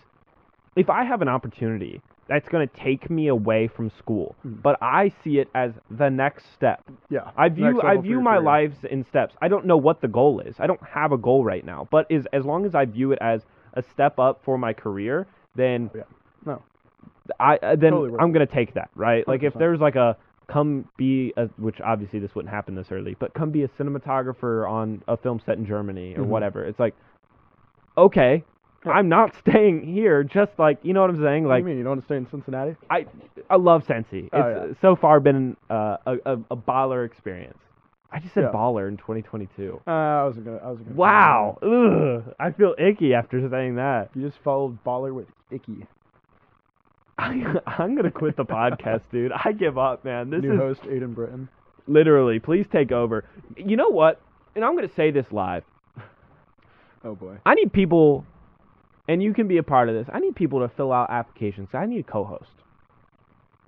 [0.74, 4.60] if I have an opportunity that's going to take me away from school, Mhm.
[4.60, 6.82] but I see it as the next step.
[7.08, 7.30] Yeah.
[7.36, 8.42] I view I view my career.
[8.44, 9.36] lives in steps.
[9.40, 10.56] I don't know what the goal is.
[10.58, 11.86] I don't have a goal right now.
[11.90, 13.42] But is as long as I view it as
[13.74, 16.02] a step up for my career, then Yeah.
[16.44, 16.62] No.
[17.38, 19.26] I uh, then totally I'm gonna take that right.
[19.28, 20.16] Like if there's like a
[20.48, 24.68] come be a which obviously this wouldn't happen this early, but come be a cinematographer
[24.70, 26.26] on a film set in Germany or Mhm.
[26.26, 26.64] whatever.
[26.64, 26.94] It's like
[27.98, 28.44] okay.
[28.84, 30.22] I'm not staying here.
[30.22, 31.44] Just like you know what I'm saying.
[31.44, 32.76] What do Like you mean you don't want to stay in Cincinnati?
[32.90, 33.06] I
[33.50, 34.24] I love Cincy.
[34.26, 34.74] It's Oh, yeah.
[34.80, 37.58] so far been uh, a, a a baller experience.
[38.12, 38.52] I just said Yeah.
[38.52, 39.80] baller in 2022.
[39.86, 40.58] Uh, I wasn't gonna.
[40.58, 40.98] I wasn't gonna.
[40.98, 41.58] Wow.
[41.62, 42.34] Ugh.
[42.38, 44.10] I feel icky after saying that.
[44.14, 45.86] You just followed baller with icky.
[47.18, 49.32] I, I'm gonna quit the podcast, dude.
[49.32, 50.30] I give up, man.
[50.30, 51.48] This New is host Aiden Britton.
[51.86, 52.38] literally.
[52.38, 53.24] Please take over.
[53.56, 54.20] You know what?
[54.54, 55.64] And I'm gonna say this live.
[57.04, 57.38] Oh boy.
[57.46, 58.24] I need people,
[59.08, 60.08] and you can be a part of this.
[60.12, 61.68] I need people to fill out applications.
[61.72, 62.50] I need a co-host.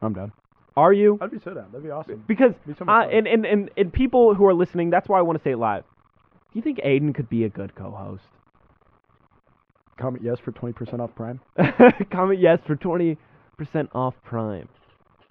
[0.03, 0.33] I'm done.
[0.77, 1.19] Are you?
[1.21, 1.67] I'd be so down.
[1.73, 2.25] That'd be awesome.
[2.29, 5.23] Because Be so uh, and, and, and, and people who are listening, that's why I
[5.23, 5.83] want to say it live.
[5.83, 8.23] Do you think Aiden could be a good co-host?
[9.99, 11.41] Comment yes for 20% off Prime.
[12.13, 13.19] Comment yes for twenty
[13.59, 14.69] percent off Prime.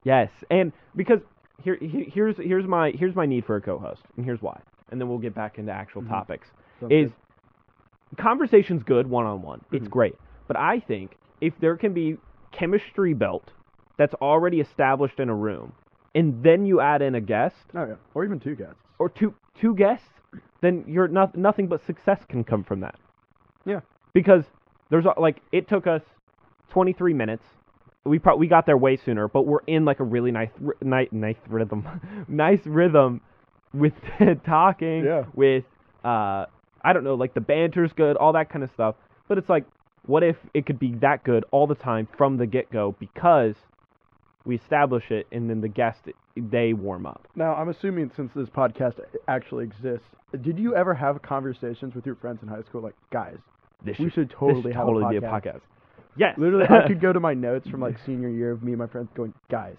[0.03, 1.19] Yes, and because
[1.63, 4.59] here, he- here's here's my here's my need for a co-host, and here's why,
[4.91, 6.09] and then we'll get back into actual Mhm.
[6.09, 6.47] topics.
[6.79, 8.17] Sounds Is good.
[8.17, 9.61] conversation's good one on one.
[9.71, 9.91] It's Mhm.
[9.91, 10.15] great,
[10.47, 12.17] but I think if there can be
[12.51, 13.51] chemistry built
[13.97, 15.73] that's already established in a room,
[16.15, 17.95] and then you add in a guest Oh yeah.
[18.13, 18.81] Or even two guests.
[18.99, 20.07] or two two guests,
[20.61, 22.95] then you're not nothing but success can come from that.
[23.65, 23.81] Yeah.
[24.13, 24.45] Because
[24.89, 26.03] there's like it took us
[26.69, 27.43] 23 minutes.
[28.07, 30.75] We pro- we got there way sooner, but we're in like a really nice ri-
[30.81, 31.87] nice nice rhythm,
[32.27, 33.21] nice rhythm
[33.73, 33.93] with
[34.45, 35.05] talking.
[35.05, 35.25] Yeah.
[35.33, 35.65] With
[36.03, 36.45] uh,
[36.83, 38.95] I don't know, like the banter's good, all that kind of stuff.
[39.27, 39.65] But it's like,
[40.05, 43.55] what if it could be that good all the time from the get go because
[44.45, 45.99] we establish it and then the guest
[46.37, 47.27] they warm up.
[47.35, 50.07] Now I'm assuming since this podcast actually exists,
[50.41, 53.37] did you ever have conversations with your friends in high school like, guys,
[53.83, 55.61] This we should- should this totally should have totally a be a podcast.
[56.17, 56.35] Yes.
[56.37, 58.87] Literally, I could go to my notes from like senior year of me and my
[58.87, 59.75] friends going, guys,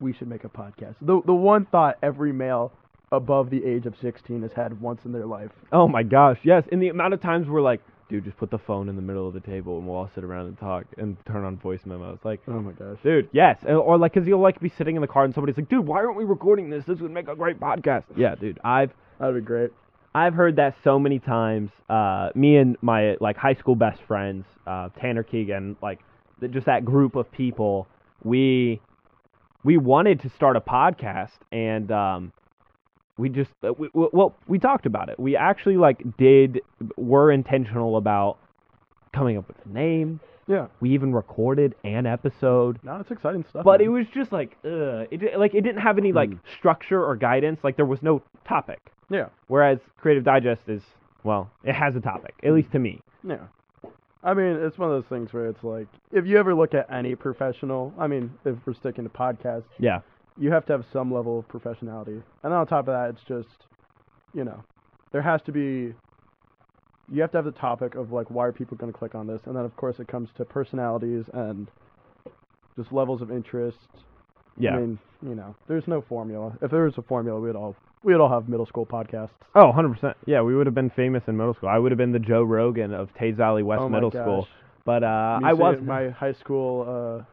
[0.00, 0.96] we should make a podcast.
[1.00, 2.72] The the one thought every male
[3.12, 5.50] above the age of 16 has had once in their life.
[5.70, 6.64] Oh my gosh, yes.
[6.72, 9.28] And the amount of times we're like, dude, just put the phone in the middle
[9.28, 12.18] of the table and we'll all sit around and talk and turn on voice memos.
[12.24, 12.96] Like, Oh my gosh.
[13.02, 13.58] dude, yes.
[13.68, 15.98] Or like, cause you'll like be sitting in the car and somebody's like, dude, why
[15.98, 16.84] aren't we recording this?
[16.86, 18.04] This would make a great podcast.
[18.16, 18.58] Yeah, dude.
[18.64, 19.70] I've That'd be great.
[20.14, 21.70] I've heard that so many times.
[21.88, 26.00] Uh, me and my like high school best friends, uh, Tanner Keegan, like
[26.40, 27.86] th- just that group of people.
[28.22, 28.80] We
[29.64, 32.32] we wanted to start a podcast, and um,
[33.16, 35.18] we just uh, we, we- well we talked about it.
[35.18, 36.60] We actually like did
[36.96, 38.38] were intentional about
[39.14, 40.20] coming up with a name.
[40.46, 40.66] Yeah.
[40.80, 42.78] We even recorded an episode.
[42.82, 43.64] No, it's exciting stuff.
[43.64, 43.88] But man.
[43.88, 45.06] it was just like, ugh.
[45.10, 46.36] It like it didn't have any like Hmm.
[46.58, 47.60] structure or guidance.
[47.62, 48.80] Like there was no topic.
[49.10, 49.26] Yeah.
[49.48, 50.82] Whereas Creative Digest is,
[51.22, 53.00] well, it has a topic, at least to me.
[53.22, 53.38] Yeah.
[54.24, 56.90] I mean, it's one of those things where it's like, if you ever look at
[56.92, 60.00] any professional, I mean, if we're sticking to podcasts, Yeah.
[60.38, 62.22] you have to have some level of professionality.
[62.44, 63.66] And on top of that, it's just,
[64.32, 64.62] you know,
[65.10, 65.92] there has to be
[67.12, 69.26] you have to have the topic of like why are people going to click on
[69.26, 71.68] this, and then of course it comes to personalities and
[72.76, 73.78] just levels of interest.
[74.58, 74.76] Yeah.
[74.76, 76.56] I mean, you know, there's no formula.
[76.60, 79.30] If there was a formula, we'd all we'd all have middle school podcasts.
[79.54, 80.14] oh, 100%.
[80.26, 81.68] Yeah, we would have been famous in middle school.
[81.68, 84.22] I would have been the Joe Rogan of Teays Valley West oh my Middle gosh.
[84.22, 84.48] School.
[84.84, 87.24] But uh, I was my high school uh,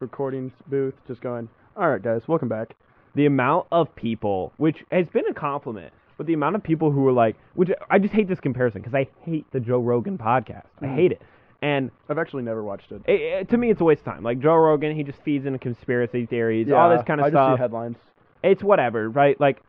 [0.00, 2.74] recording booth, just going, "All right, guys, welcome back."
[3.16, 7.06] the amount of people, which has been a compliment, but the amount of people who
[7.06, 10.66] are like, which I just hate this comparison because I hate the Joe Rogan podcast.
[10.80, 10.94] I Mhm.
[10.94, 11.22] hate it.
[11.62, 13.02] And I've actually never watched it.
[13.06, 14.22] it, it- to me, it's a waste of time.
[14.22, 17.48] Like Joe Rogan, he just feeds into conspiracy theories, all this kind of I stuff.
[17.50, 17.96] just see headlines.
[18.42, 19.40] it's whatever, right?
[19.40, 19.62] Like,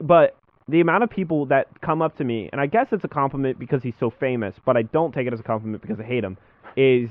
[0.00, 0.36] but
[0.68, 3.58] the amount of people that come up to me, and I guess it's a compliment
[3.58, 6.24] because he's so famous, but I don't take it as a compliment because I hate
[6.24, 6.36] him.
[6.76, 7.10] Is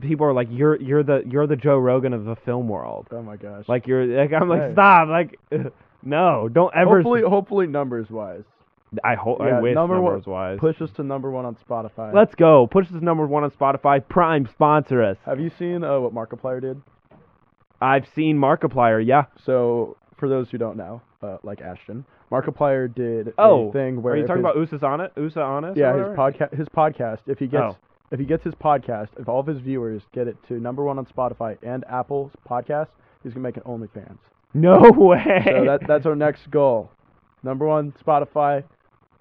[0.00, 3.08] people are like, you're you're the you're the Joe Rogan of the film world.
[3.10, 3.66] Oh my gosh.
[3.68, 4.72] Like you're like I'm like Hey.
[4.72, 5.38] stop like.
[6.02, 6.96] No, don't ever.
[6.96, 8.44] hopefully, hopefully numbers wise,
[9.04, 10.58] I hope Yeah, I wish number one- numbers wise.
[10.60, 12.14] push us to number one on Spotify.
[12.14, 12.66] Let's go.
[12.66, 14.06] Push this number one on Spotify.
[14.06, 15.16] Prime sponsor us.
[15.26, 16.80] Have you seen uh, what Markiplier did?
[17.80, 19.04] I've seen Markiplier.
[19.04, 19.24] Yeah.
[19.44, 24.14] So, for those who don't know, uh, like Ashton, Markiplier did Oh, a thing where
[24.14, 25.12] Are you talking his, about Usa's on it?
[25.16, 25.76] Usa on it?
[25.76, 27.76] yeah his podcast his podcast if he gets Oh.
[28.10, 30.98] if he gets his podcast if all of his viewers get it to number one
[30.98, 32.88] on Spotify and Apple's podcast
[33.22, 34.18] he's gonna make an OnlyFans.
[34.56, 35.42] No way.
[35.44, 36.90] So that that's our next goal.
[37.42, 38.64] Number one Spotify,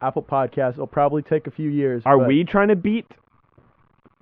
[0.02, 0.74] Apple Podcast.
[0.74, 2.04] It'll probably take a few years.
[2.06, 3.06] Are but we trying to beat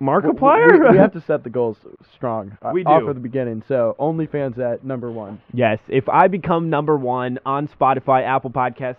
[0.00, 0.72] we- Markiplier?
[0.82, 1.76] We, we have to set the goals
[2.14, 2.58] strong.
[2.62, 3.08] uh, We off do.
[3.10, 3.62] at the beginning.
[3.68, 5.40] So OnlyFans at number one.
[5.52, 5.78] yes.
[5.88, 8.96] If I become number one on Spotify, Apple Podcast,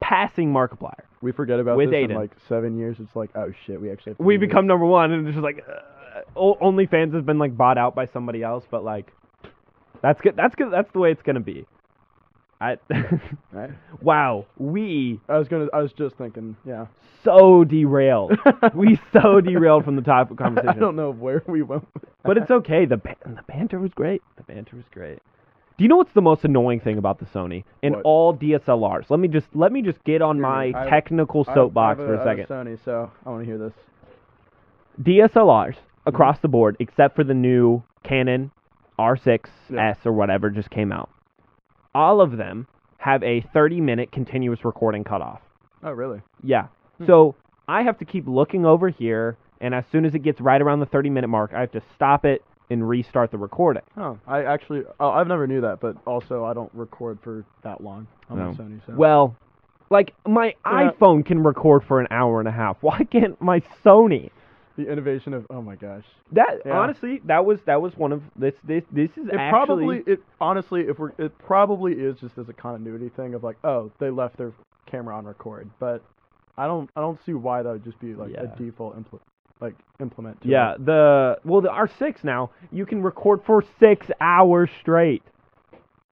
[0.00, 2.10] passing Markiplier, We forget about With this Aiden.
[2.10, 2.96] in like seven years.
[2.98, 4.48] It's like oh shit, we actually have to we do this.
[4.48, 8.06] become number one, and it's just like uh, OnlyFans has been like bought out by
[8.06, 9.12] somebody else, but like
[10.02, 10.36] that's good.
[10.36, 10.72] That's good.
[10.72, 11.66] That's the way it's gonna be.
[12.60, 12.76] I
[13.52, 13.70] Right?
[14.02, 15.68] wow, we I was gonna.
[15.72, 16.56] I was just thinking.
[16.66, 16.86] Yeah.
[17.24, 18.32] so derailed.
[18.74, 20.76] we so derailed from the topic of I conversation.
[20.76, 21.86] I don't know where we went.
[21.94, 22.84] with But it's okay.
[22.84, 24.22] The the banter was great.
[24.36, 25.20] The banter was great.
[25.78, 28.02] Do you know what's the most annoying thing about the Sony in What?
[28.02, 29.08] all DSLRs?
[29.08, 30.72] Let me just let me just get on my.
[30.76, 32.54] I- technical I- soapbox I have for a I have second.
[32.54, 33.72] Sony, so I want to hear this.
[35.02, 36.42] DSLRs across mm-hmm.
[36.42, 38.50] the board, except for the new Canon
[39.00, 39.94] R6s Yeah.
[40.04, 41.08] or whatever just came out.
[41.94, 42.66] All of them
[42.98, 45.40] have a 30 minute continuous recording cutoff.
[45.82, 46.20] Oh really?
[46.42, 46.66] Yeah.
[46.98, 47.06] Hmm.
[47.06, 47.34] So
[47.66, 50.80] I have to keep looking over here, and as soon as it gets right around
[50.80, 53.82] the 30 minute mark, I have to stop it and restart the recording.
[53.96, 54.82] Oh, I actually.
[55.00, 58.44] Oh, I've never knew that, but also I don't record for that long on No.
[58.50, 58.80] my Sony.
[58.86, 58.92] So.
[58.96, 59.36] Well,
[59.88, 60.90] like my Yeah.
[60.92, 62.76] iPhone can record for an hour and a half.
[62.82, 64.30] Why can't my Sony?
[64.84, 66.04] The innovation of oh my gosh.
[66.32, 66.78] That Yeah.
[66.78, 70.20] honestly, that was that was one of this this this is It actually probably it
[70.40, 74.10] honestly if we're it probably is just as a continuity thing of like oh they
[74.10, 74.52] left their
[74.86, 76.02] camera on record, but
[76.56, 78.42] I don't I don't see why that would just be like Yeah.
[78.42, 79.20] a default impl-
[79.60, 80.40] like implement.
[80.42, 80.84] To yeah it.
[80.86, 85.22] the well the R6 now you can record for six hours straight.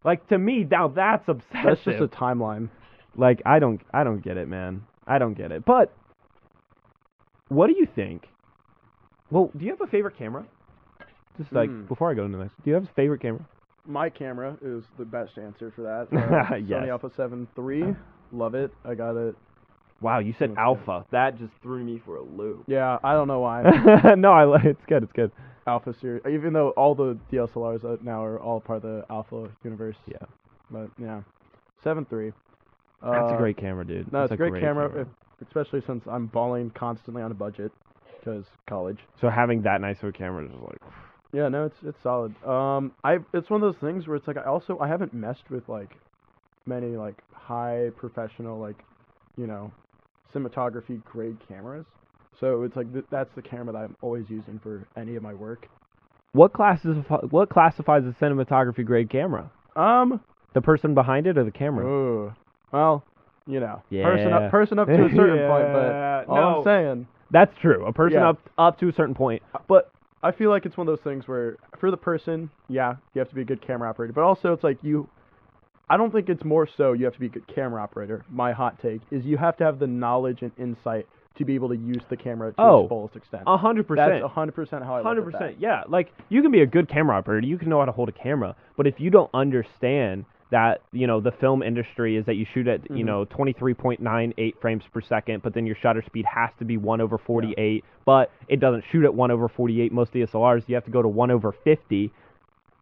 [0.05, 1.65] Like to me now that's obsessive.
[1.65, 2.69] that's just a timeline.
[3.17, 4.83] like I don't I don't get it, man.
[5.07, 5.65] I don't get it.
[5.65, 5.93] But
[7.49, 8.29] what do you think?
[9.31, 10.45] Well, do you have a favorite camera?
[11.39, 11.83] Just like Hmm.
[11.85, 13.45] before I go into this, do you have a favorite camera?
[13.87, 16.09] My camera is the best answer for that.
[16.53, 16.83] Uh, Yes.
[16.83, 17.95] Sony Alpha 7 III,
[18.33, 18.71] love it.
[18.85, 19.35] I got it.
[20.01, 21.05] Wow, you said alpha.
[21.11, 22.65] That just threw me for a loop.
[22.69, 23.63] Yeah, I don't know why.
[24.17, 25.03] no, I it's good.
[25.03, 25.33] It's good.
[25.67, 29.49] Alpha series, even though all the DSLRs uh, now are all part of the Alpha
[29.65, 29.97] universe.
[30.07, 30.19] Yeah.
[30.71, 31.23] But yeah,
[31.83, 32.33] seven three.
[33.03, 34.11] That's a Uh, great camera, dude.
[34.13, 35.09] No, That's it's a great, camera, If,
[35.47, 37.73] especially since I'm balling constantly on a budget
[38.19, 38.99] because college.
[39.21, 40.79] so having that nice of a camera is just like,
[41.33, 42.35] Yeah, no, it's it's solid.
[42.45, 45.51] Um, I it's one of those things where it's like I also I haven't messed
[45.51, 45.97] with like
[46.67, 48.85] many like high professional like
[49.37, 49.71] you know
[50.35, 51.87] cinematography grade cameras.
[52.41, 55.35] So it's like th- that's the camera that I'm always using for any of my
[55.35, 55.67] work.
[56.33, 56.97] what classes
[57.31, 59.51] what classifies a cinematography grade camera?
[59.77, 60.21] Um,
[60.55, 61.87] The person behind it or the camera?
[61.87, 62.33] ooh,
[62.73, 63.05] well,
[63.47, 64.37] you know, person Yeah.
[64.47, 66.59] up person up to a certain point, Yeah, but all no.
[66.59, 67.85] I'm saying, That's true.
[67.87, 68.31] A person Yeah.
[68.31, 69.91] up up to a certain point, but
[70.23, 73.29] I feel like it's one of those things where for the person, yeah, you have
[73.29, 75.09] to be a good camera operator, but also it's like you
[75.91, 78.23] I don't think it's more so you have to be a good camera operator.
[78.31, 81.07] My hot take is you have to have the knowledge and insight
[81.39, 83.45] to be able to use the camera to Oh, its fullest extent.
[83.47, 84.25] a hundred That's percent.
[84.25, 85.85] a hundred percent how I Hundred look at percent, yeah.
[85.89, 88.13] Like you can be a good camera operator, you can know how to hold a
[88.13, 92.47] camera, but if you don't understand that you know the film industry is that you
[92.55, 93.07] shoot at you Mhm.
[93.07, 96.51] know twenty three point nine eight frames per second, but then your shutter speed has
[96.59, 99.93] to be one over forty eight, but it doesn't shoot at one over forty eight.
[99.93, 102.11] Most DSLRs you have to go to one over fifty.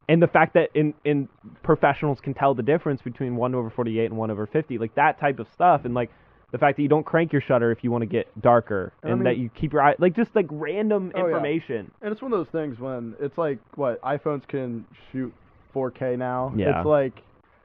[0.08, 1.28] And the fact that in, in
[1.64, 4.94] professionals can tell the difference between one over forty eight and one over fifty, like
[4.94, 6.10] that type of stuff, and like
[6.52, 9.10] the fact that you don't crank your shutter if you want to get darker, And
[9.10, 11.24] I and that you keep your eye like just like random Oh, yeah.
[11.26, 11.90] information.
[12.02, 15.34] And it's one of those things when it's like what iPhones can shoot
[15.74, 16.52] 4K now.
[16.54, 16.78] Yeah.
[16.78, 17.20] It's like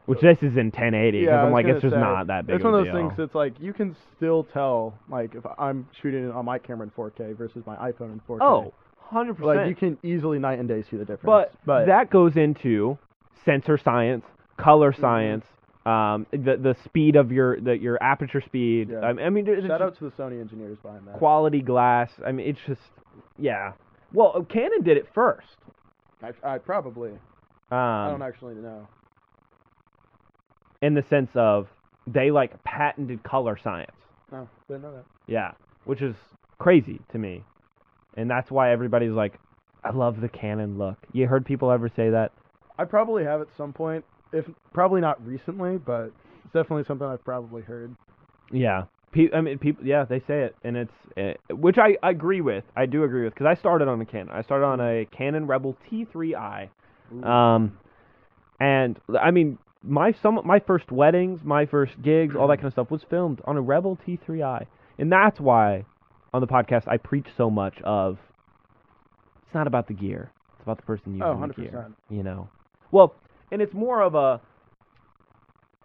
[0.08, 2.48] Which this is in 1080 because yeah, I I'm like it's just say, not that
[2.48, 2.96] big It's one of those deal.
[3.10, 6.86] things that's like you can still tell like if I'm shooting it on my camera
[6.88, 8.40] in 4K versus my iPhone in 4K.
[8.42, 8.74] oh,
[9.10, 9.58] 100 percent.
[9.58, 11.24] like you can easily night and day see the difference.
[11.26, 12.98] But, but that goes into
[13.46, 14.26] sensor science,
[14.58, 15.02] color Mm-hmm.
[15.02, 15.46] science,
[15.86, 18.90] um, the the speed of your the, your aperture speed.
[18.92, 19.00] Yeah.
[19.00, 21.14] I, I mean, it's shout just out to the Sony engineers behind that.
[21.18, 22.12] quality glass.
[22.26, 22.82] I mean, it's just
[23.40, 23.74] yeah.
[24.14, 25.48] Well, Canon did it first.
[26.22, 27.12] I, I probably
[27.72, 28.88] I Um, don't actually know.
[30.82, 31.67] In the sense of
[32.08, 33.91] they like patented color science.
[34.32, 35.06] No, didn't know that.
[35.28, 35.52] Yeah,
[35.86, 36.15] which is
[36.60, 37.44] crazy to me,
[38.15, 39.34] and that's why everybody's like,
[39.84, 40.98] I love the Canon look.
[41.12, 42.32] You heard people ever say that?
[42.78, 46.12] I probably have at some point, if probably not recently, but
[46.44, 47.96] it's definitely something I've probably heard.
[48.52, 48.84] Yeah.
[49.12, 49.86] Pe- I mean, people.
[49.86, 52.63] Yeah, they say it, and it's uh, which I, I agree with.
[52.78, 54.30] I do agree with because I started on a Canon.
[54.30, 56.70] I started on a Canon Rebel T3i.
[57.24, 57.78] Um,
[58.62, 62.74] and I mean, my some my first weddings, my first gigs, all that kind of
[62.74, 64.65] stuff was filmed on a Rebel T3i,
[65.00, 65.86] and that's why
[66.34, 68.17] on the podcast I preach so much of.
[69.46, 71.56] It's not about the gear; it's about the person using Oh, the 100%.
[71.56, 71.88] gear.
[72.10, 72.48] You know,
[72.91, 73.15] well,
[73.52, 74.39] and it's more of a,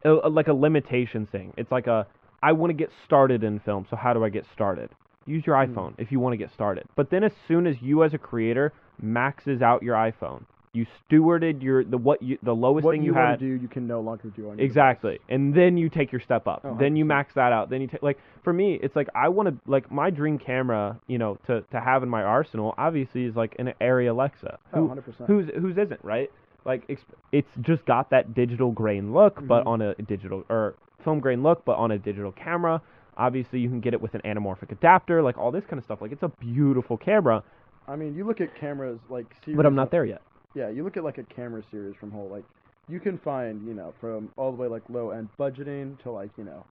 [0.05, 1.53] a, a- like a limitation thing.
[1.57, 2.07] It's like a
[2.43, 4.91] I want to get started in film, so how do I get started?
[5.25, 5.73] Use your Hmm.
[5.77, 6.85] iPhone if you want to get started.
[6.97, 10.45] But then as soon as you as a creator maxes out your iPhone,
[10.77, 13.61] you stewarded your the what you the lowest what thing you, you, had to do,
[13.61, 16.61] you can no longer do on your exactly, and then you take your step up.
[16.65, 17.09] Oh, then you 100%.
[17.09, 17.71] max that out.
[17.71, 21.01] Then you take like for me, it's like I want to like my dream camera,
[21.07, 22.75] you know, to to have in my arsenal.
[22.79, 24.59] Obviously, is like an Arri Alexa.
[24.73, 25.27] Oh, Who- 100%.
[25.27, 26.31] whose whose isn't right?
[26.65, 29.69] Like it's, just got that digital grain look, but Mhm.
[29.69, 32.83] on a digital or film grain look, but on a digital camera.
[33.17, 36.03] Obviously, you can get it with an anamorphic adapter, like all this kind of stuff.
[36.03, 37.43] Like it's a beautiful camera,
[37.89, 39.27] I mean, you look at cameras like.
[39.47, 40.23] But I'm not there yet.
[40.57, 42.45] Yeah, you look at like a camera series from whole like,
[42.89, 46.31] you can find you know from all the way like low end budgeting to like
[46.39, 46.65] you know,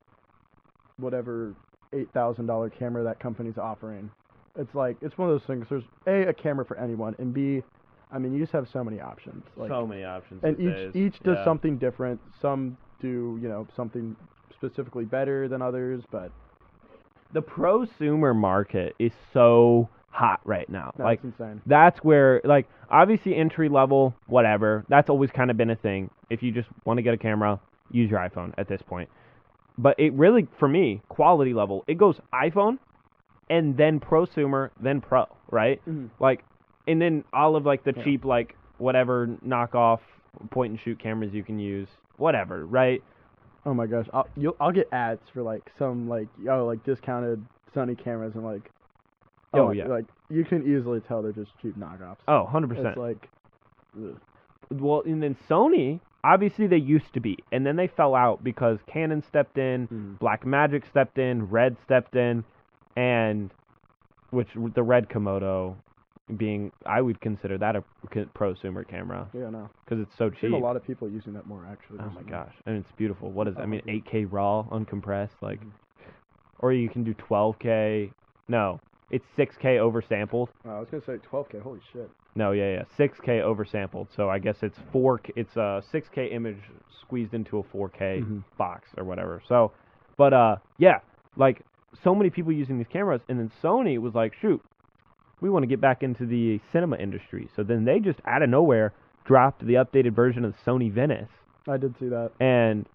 [0.98, 1.54] whatever
[1.94, 4.10] eight thousand dollar camera that company's offering.
[4.58, 5.68] It's like it's one of those things.
[5.70, 7.62] There's a a camera for anyone, and b,
[8.12, 9.44] I mean you just have so many options.
[9.56, 10.44] Like, so many options.
[10.44, 12.20] and each each does something different.
[12.42, 14.16] Some do you know something
[14.54, 16.32] specifically better than others, but
[17.34, 20.92] The prosumer market is so hot right now.
[20.98, 21.62] no, like insane.
[21.66, 26.42] that's where like obviously entry level whatever that's always kind of been a thing if
[26.42, 27.60] you just want to get a camera
[27.92, 29.10] use your iphone at this point
[29.78, 32.78] but it really for me quality level it goes iphone
[33.50, 36.10] and then prosumer then pro right Mhm.
[36.20, 36.46] like
[36.88, 38.04] and then all of like the Yeah.
[38.04, 40.00] cheap like whatever knockoff
[40.50, 43.04] point and shoot cameras you can use whatever right
[43.68, 47.44] Oh my gosh, I'll you'll, I'll get ads for like some like oh like discounted
[47.76, 48.70] Sony cameras and like
[49.62, 49.88] Oh, my- yeah.
[49.88, 52.18] like you can easily tell they're just cheap knockoffs.
[52.28, 53.30] oh 100% It's like
[53.98, 54.20] ugh.
[54.72, 58.80] well and then sony obviously they used to be and then they fell out because
[58.88, 60.18] canon stepped in Mhm.
[60.20, 62.44] Blackmagic stepped in, Red stepped in,
[62.96, 63.52] and
[64.32, 65.76] which the Red Komodo
[66.38, 67.84] being, I would consider that a
[68.34, 69.70] prosumer camera yeah no.
[69.84, 70.54] because it's so I've cheap.
[70.54, 72.00] a lot of people using that more actually.
[72.00, 73.32] Oh my gosh, and it's beautiful.
[73.32, 73.56] What is?
[73.56, 73.60] it?
[73.60, 75.70] I Oh, mean, 8K raw, uncompressed, like, Mhm.
[76.60, 78.12] or you can do 12K.
[78.48, 78.80] No,
[79.12, 80.48] it's 6K oversampled.
[80.66, 81.62] Oh, I was gonna say 12k.
[81.62, 82.10] Holy shit.
[82.36, 84.08] No, yeah, yeah, 6K oversampled.
[84.16, 85.22] So I guess it's four.
[85.36, 86.58] It's a 6K image
[87.02, 88.44] squeezed into a 4K Mhm.
[88.58, 89.42] box or whatever.
[89.48, 89.72] So,
[90.18, 91.00] but uh, yeah,
[91.38, 91.62] like
[92.04, 94.62] so many people using these cameras, and then Sony was like, shoot,
[95.40, 97.48] we want to get back into the cinema industry.
[97.56, 98.92] So then they just out of nowhere
[99.26, 101.30] dropped the updated version of Sony Venice,
[101.68, 102.32] I did see that.
[102.40, 102.86] and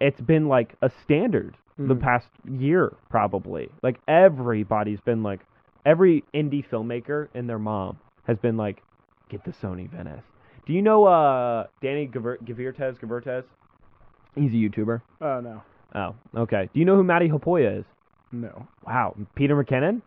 [0.00, 2.00] it's been like a standard the Mhm.
[2.00, 3.70] past year probably.
[3.82, 5.40] Like everybody's been like,
[5.86, 8.82] every indie filmmaker and their mom has been like,
[9.28, 10.22] get the Sony Venice.
[10.66, 12.42] Do you know uh Danny Gevirtz?
[12.44, 13.44] Gevirtz?
[14.34, 15.00] He's a YouTuber.
[15.20, 15.62] Oh no,
[15.94, 16.68] Oh, okay.
[16.72, 17.84] Do you know who Matti Haapoja is?
[18.32, 18.66] no.
[18.86, 20.00] Wow, Peter McKinnon?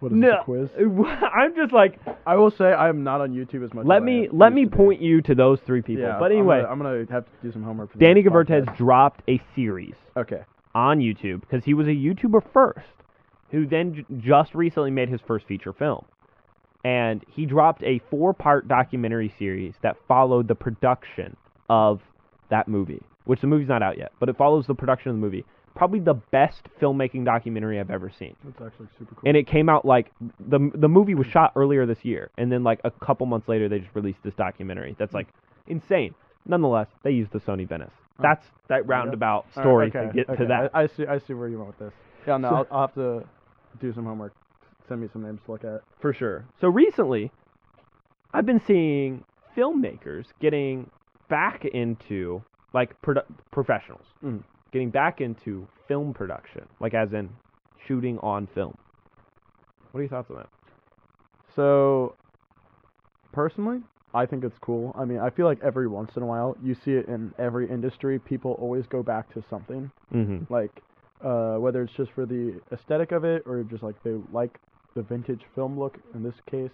[0.00, 0.28] What is No.
[0.30, 0.70] this, quiz?
[1.32, 3.86] I'm just like, I will say I am not on YouTube as much.
[3.86, 4.70] let as me let me be.
[4.76, 6.02] point you to those three people.
[6.02, 7.92] Yeah, but I'm anyway, gonna, I'm gonna have to do some homework.
[7.92, 8.76] For Danny Gevirtz podcast.
[8.76, 10.42] dropped a series Okay.
[10.74, 12.86] On YouTube because he was a YouTuber first,
[13.50, 16.04] who then j- just recently made his first feature film.
[16.84, 21.36] And he dropped a four part documentary series that followed the production
[21.70, 22.00] of
[22.50, 25.20] that movie, which the movie's not out yet, but it follows the production of the
[25.20, 25.44] movie.
[25.74, 28.36] Probably the best filmmaking documentary I've ever seen.
[28.44, 29.22] That's actually super cool.
[29.26, 32.62] And it came out like the the movie was shot earlier this year, and then
[32.62, 34.94] like a couple months later they just released this documentary.
[34.98, 35.28] That's like
[35.66, 36.14] insane.
[36.46, 37.90] Nonetheless, they use the Sony Venice.
[38.18, 38.22] Oh.
[38.22, 40.42] That's that roundabout All right, story okay, to get okay.
[40.42, 40.70] to that.
[40.74, 41.06] I, I see.
[41.06, 41.92] I see where you went with this.
[42.26, 43.24] Yeah, no, So- I'll, I'll have to
[43.80, 44.32] do some homework.
[44.88, 45.82] Send me some names to look at.
[46.00, 46.44] For sure.
[46.60, 47.30] So recently,
[48.34, 49.24] I've been seeing
[49.56, 50.90] filmmakers getting
[51.30, 52.42] back into
[52.74, 54.42] like produ- professionals, Mhm.
[54.72, 57.30] getting back into film production, like as in
[57.86, 58.76] shooting on film.
[59.92, 60.48] What are your thoughts on that?
[61.54, 62.14] So,
[63.32, 63.82] personally,
[64.14, 64.94] I think it's cool.
[64.98, 67.68] I mean, I feel like every once in a while, you see it in every
[67.70, 68.18] industry.
[68.18, 70.52] People always go back to something, Mm-hmm.
[70.52, 70.70] like
[71.24, 74.58] uh, whether it's just for the aesthetic of it or just like they like
[74.94, 75.96] the vintage film look.
[76.14, 76.70] In this case,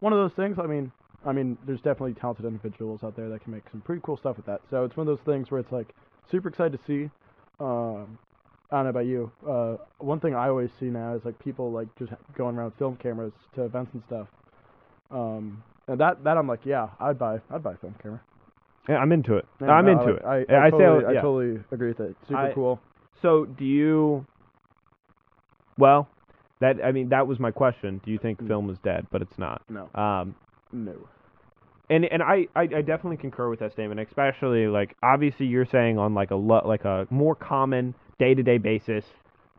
[0.00, 0.58] one of those things.
[0.58, 0.90] I mean,
[1.24, 4.36] I mean, there's definitely talented individuals out there that can make some pretty cool stuff
[4.36, 4.60] with that.
[4.70, 5.94] So it's one of those things where it's like
[6.30, 7.10] super excited to see.
[7.60, 8.18] Um,
[8.70, 9.30] I don't know about you.
[9.48, 12.78] Uh, one thing I always see now is like people like just going around with
[12.78, 14.26] film cameras to events and stuff.
[15.10, 18.20] Um, and that that I'm like, yeah, I'd buy I'd buy a film camera.
[18.88, 19.46] Yeah, I'm into it.
[19.60, 20.46] I'm no, into I, it.
[20.50, 21.20] I, I, I say, totally, I yeah.
[21.22, 22.16] totally agree with it.
[22.28, 22.80] Super I- cool.
[23.22, 24.26] So, do you?
[25.78, 26.08] Well,
[26.60, 28.00] that I mean, that was my question.
[28.04, 28.48] Do you think Mm.
[28.48, 29.06] film is dead?
[29.10, 29.62] But it's not.
[29.68, 30.34] No, Um,
[30.72, 30.94] no.
[31.90, 35.98] and and I, I, I definitely concur with that statement, especially like obviously you're saying
[35.98, 39.04] on like a lo- like a more common day to day basis,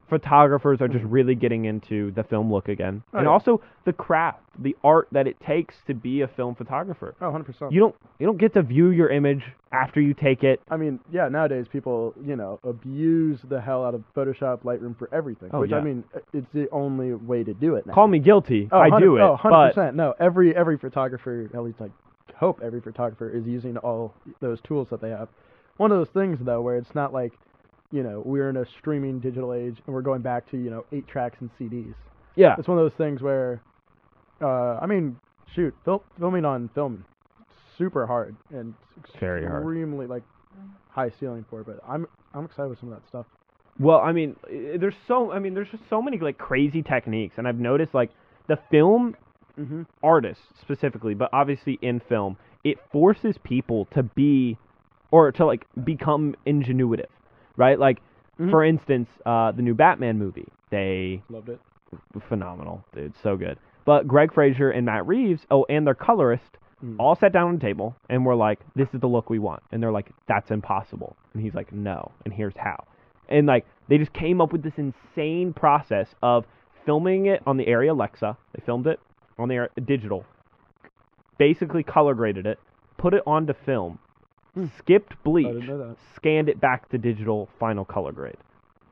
[0.09, 3.31] photographers are just really getting into the film look again, Oh, and yeah.
[3.31, 7.15] also the craft, the art that it takes to be a film photographer.
[7.21, 7.71] Oh, 100 percent.
[7.71, 10.61] You don't you don't get to view your image after you take it.
[10.69, 15.09] I mean, yeah, nowadays people, you know, abuse the hell out of Photoshop, Lightroom for
[15.13, 15.49] everything.
[15.53, 15.77] Oh, which yeah.
[15.77, 16.03] I mean,
[16.33, 17.93] it's the only way to do it now.
[17.93, 18.69] Call me guilty.
[18.71, 19.95] Oh, I 100 do it, Oh, 100 but percent.
[19.95, 21.89] No, every every photographer, at least I
[22.35, 25.29] hope every photographer is using all those tools that they have.
[25.77, 27.33] One of those things though, where it's not like,
[27.91, 30.85] you know, we're in a streaming digital age and we're going back to you know
[30.91, 31.93] eight tracks and CDs.
[32.35, 33.61] yeah, It's one of those things where,
[34.41, 35.17] uh, I mean,
[35.55, 37.05] shoot, fil- filming on film,
[37.77, 38.73] super hard and
[39.19, 39.63] Very hard.
[39.63, 40.23] extremely like
[40.89, 41.67] high ceiling for it.
[41.67, 43.25] But I'm I'm excited with some of that stuff.
[43.79, 44.35] Well, I mean,
[44.79, 48.11] there's so I mean, there's just so many like crazy techniques, and I've noticed like
[48.47, 49.15] the film
[49.57, 49.83] Mm-hmm.
[50.03, 54.57] artists specifically, but obviously in film, it forces people to be
[55.11, 57.05] or to like become ingenuitive,
[57.57, 57.77] right?
[57.79, 58.01] Like
[58.39, 58.49] Mhm.
[58.49, 61.59] for instance, uh, the new Batman movie, they Loved it.
[62.27, 63.57] phenomenal, dude, so good.
[63.85, 66.97] But Greig Fraser and Matt Reeves, oh, and their colorist, Mm.
[66.99, 69.63] all sat down on a table and were like, "This is the look we want,"
[69.71, 72.83] and they're like, "That's impossible," and he's like, "No," and here's how,
[73.29, 76.45] and like they just came up with this insane process of
[76.83, 78.35] filming it on the Arri Alexa.
[78.53, 78.99] They filmed it
[79.39, 80.25] on the digital,
[81.37, 82.59] basically color graded it,
[82.97, 83.99] put it onto film.
[84.79, 85.95] Skipped bleach, didn't know that.
[86.15, 88.37] scanned it back to digital final color grade,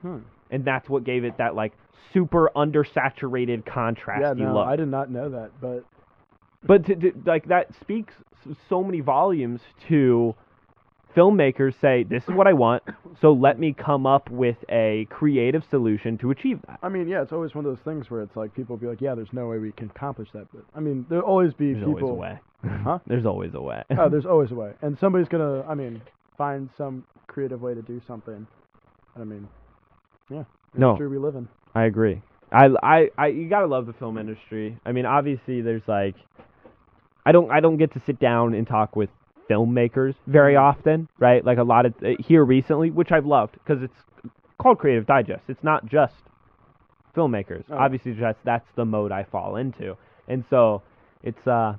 [0.02, 0.20] Hmm.
[0.52, 1.74] and that's what gave it that like
[2.14, 4.22] super undersaturated contrast.
[4.38, 4.68] Yeah, no, look.
[4.68, 5.84] I did not know that, but
[6.66, 8.14] But to, to, like that speaks
[8.70, 10.36] so many volumes to
[11.16, 12.84] filmmakers say this is what I want,
[13.22, 16.80] so let me come up with a creative solution to achieve that.
[16.82, 19.02] I mean, yeah, it's always one of those things where it's like people be like,
[19.02, 20.48] yeah, there's no way we can accomplish that.
[20.54, 22.10] But I mean, there'll always be There's people.
[22.10, 22.40] always a way.
[22.84, 23.00] Huh?
[23.08, 23.84] There's always a way.
[23.98, 26.02] oh, there's always a way, and somebody's gonna, I mean,
[26.38, 28.48] find some creative way to do something.
[29.20, 29.48] I mean,
[30.30, 30.44] yeah,
[30.76, 30.94] No.
[30.94, 31.48] we live in.
[31.76, 32.22] I agree.
[32.52, 34.78] I, I, I, you gotta love the film industry.
[34.86, 36.16] I mean, obviously, there's like,
[37.26, 39.10] I don't, I don't get to sit down and talk with
[39.50, 41.44] filmmakers very often, right?
[41.44, 44.32] Like a lot of uh, here recently, which I've loved because it's
[44.62, 45.44] called Creative Digest.
[45.48, 46.14] It's not just
[47.16, 47.64] filmmakers.
[47.70, 47.78] Oh.
[47.78, 50.82] Obviously, just that's the mode I fall into, and so
[51.24, 51.76] it's uh,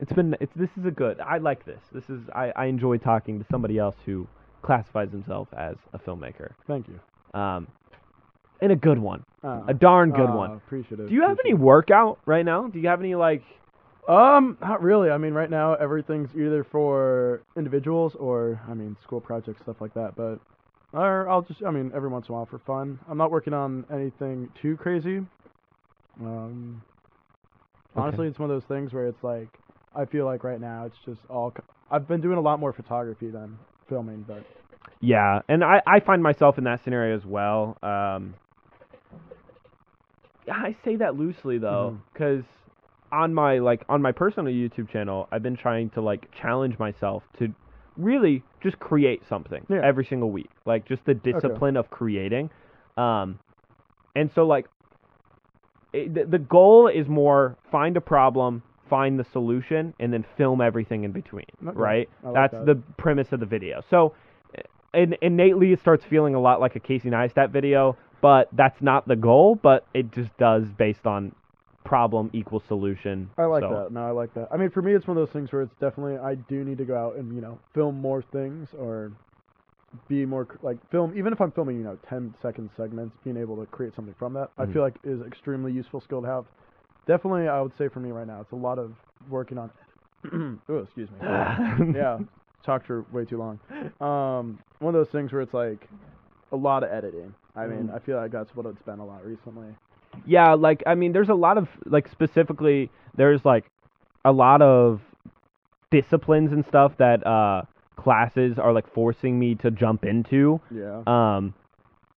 [0.00, 1.20] it's been it's this is a good.
[1.20, 1.80] I like this.
[1.92, 4.26] This is I, I enjoy talking to somebody else who
[4.62, 6.52] classifies himself as a filmmaker.
[6.66, 7.00] Thank you.
[7.38, 7.68] Um,
[8.60, 10.52] and a good one, Uh, a darn good uh, one.
[10.52, 11.08] Appreciate it.
[11.08, 12.66] Do you have any workout right now?
[12.66, 13.42] Do you have any like?
[14.08, 15.10] Um, not really.
[15.10, 19.92] I mean, right now everything's either for individuals or, I mean, school projects, stuff like
[19.94, 20.16] that.
[20.16, 20.38] But,
[20.94, 22.98] or I'll just, I mean, every once in a while for fun.
[23.08, 25.18] I'm not working on anything too crazy.
[26.20, 26.82] Um,
[27.94, 29.48] honestly, it's one of those things where it's like,
[29.94, 31.52] I feel like right now it's just all.
[31.90, 34.44] I've been doing a lot more photography than filming, but
[35.00, 37.76] Yeah, and I I find myself in that scenario as well.
[37.82, 38.34] Um,
[40.46, 42.44] yeah, I say that loosely though, because
[43.12, 47.22] on my like on my personal YouTube channel, I've been trying to like challenge myself
[47.38, 47.52] to
[47.96, 49.80] really just create something Yeah.
[49.82, 52.50] every single week, like just the discipline of creating.
[52.96, 53.38] Um,
[54.14, 54.66] and so like
[55.92, 60.60] it, the, the goal is more find a problem, find the solution, and then film
[60.60, 61.76] everything in between, Okay.
[61.78, 62.10] right?
[62.22, 62.66] Like That's that.
[62.66, 63.82] the premise of the video.
[63.88, 64.14] So,
[64.94, 69.06] and innately, it starts feeling a lot like a Casey Neistat video, but that's not
[69.08, 69.54] the goal.
[69.54, 71.34] But it just does based on
[71.88, 73.30] problem equals solution.
[73.38, 73.92] I like so- that.
[73.92, 74.48] No, I like that.
[74.52, 76.78] I mean, for me, it's one of those things where it's definitely I do need
[76.78, 79.10] to go out and you know film more things or
[80.06, 81.14] be more like film.
[81.16, 84.34] Even if I'm filming, you know, 10 second segments, being able to create something from
[84.34, 84.72] that, I Mhm.
[84.74, 86.44] feel like is extremely useful skill to have.
[87.06, 88.92] Definitely, I would say for me right now, it's a lot of
[89.30, 89.70] working on.
[90.68, 91.16] oh, excuse me.
[91.96, 92.18] yeah,
[92.62, 93.58] talked for way too long.
[94.00, 95.88] Um, one of those things where it's like
[96.52, 97.32] a lot of editing.
[97.56, 97.94] I mean, Mhm.
[97.94, 99.74] I feel like that's what it's been a lot recently.
[100.28, 103.64] Yeah, like I mean, there's a lot of like specifically, there's like
[104.24, 105.00] a lot of
[105.90, 107.62] disciplines and stuff that uh
[107.96, 110.60] classes are like forcing me to jump into.
[110.70, 111.02] Yeah.
[111.06, 111.54] Um,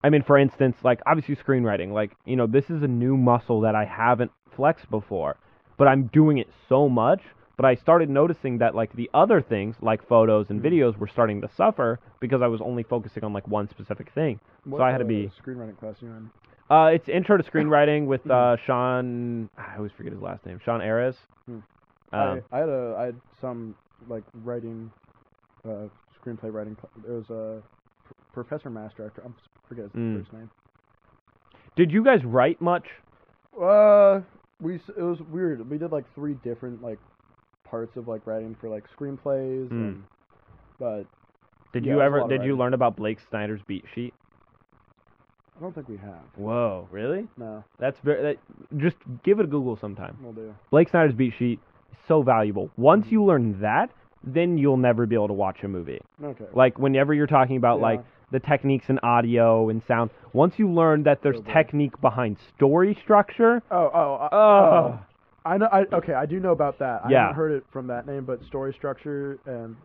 [0.03, 3.61] I mean, for instance, like obviously screenwriting, like you know, this is a new muscle
[3.61, 5.37] that I haven't flexed before,
[5.77, 7.21] but I'm doing it so much.
[7.57, 10.65] But I started noticing that like the other things, like photos and Mhm.
[10.65, 14.39] videos, were starting to suffer because I was only focusing on like one specific thing.
[14.63, 16.29] What, I had to uh, be- screenwriting class you in.
[16.69, 19.49] Uh, it's intro to screenwriting with uh, Sean.
[19.57, 20.59] I always forget his last name.
[20.63, 21.15] Sean Ares.
[21.45, 21.59] Hmm.
[22.11, 23.75] Um, I, I had a I had some
[24.07, 24.91] like writing,
[25.67, 25.87] uh,
[26.23, 26.75] screenplay writing.
[27.07, 27.61] It was a
[28.07, 28.13] pr-
[28.43, 29.11] professor master.
[29.15, 29.29] F- I
[29.67, 30.19] forget his Mm.
[30.19, 30.49] first name.
[31.75, 32.85] did you guys write much?
[33.59, 34.21] Uh,
[34.61, 35.67] we it was weird.
[35.69, 36.99] We did like three different like
[37.63, 39.71] parts of like writing for like screenplays Mm.
[39.71, 40.03] and
[40.79, 41.03] but
[41.73, 42.27] Did Yeah, you it was a ever?
[42.37, 44.13] Did you learn about Blake Snyder's beat sheet?
[45.59, 46.21] I don't think we have.
[46.37, 47.27] Whoa, really?
[47.37, 48.21] No, That's very.
[48.21, 48.95] That, just
[49.25, 50.17] give it a Google sometime.
[50.21, 50.55] we'll do.
[50.71, 51.59] Blake Snyder's beat sheet
[51.91, 52.71] is so valuable.
[52.77, 53.15] Once mm-hmm.
[53.15, 53.89] you learn that,
[54.23, 55.99] then you'll never be able to watch a movie.
[56.23, 56.45] Okay.
[56.53, 57.85] Like whenever you're talking about Yeah.
[57.85, 62.37] like the techniques in audio and sound, once you learn that there's Oh, technique behind
[62.55, 64.99] story structure, Oh, oh, oh, oh.
[65.45, 65.67] I know.
[65.71, 66.13] I okay.
[66.13, 67.01] I do know about that.
[67.05, 67.21] I Yeah.
[67.21, 69.75] haven't heard it from that name, but story structure and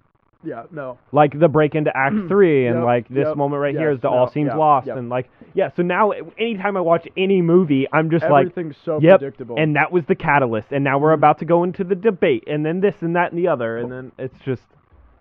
[0.45, 0.99] yeah, no.
[1.13, 3.97] like the break into Act Three, and Yep, like this yep, moment right here yes,
[3.97, 4.97] is the no, all seems yeah, lost, yep.
[4.97, 5.71] and like yeah.
[5.77, 8.49] So now anytime I watch any movie, I'm just like.
[8.49, 9.57] Everything's so Yep, predictable.
[9.59, 11.15] And that was the catalyst, and now we're Mhm.
[11.19, 13.91] about to go into the debate, and then this and that and the other, and
[13.91, 14.63] then it's just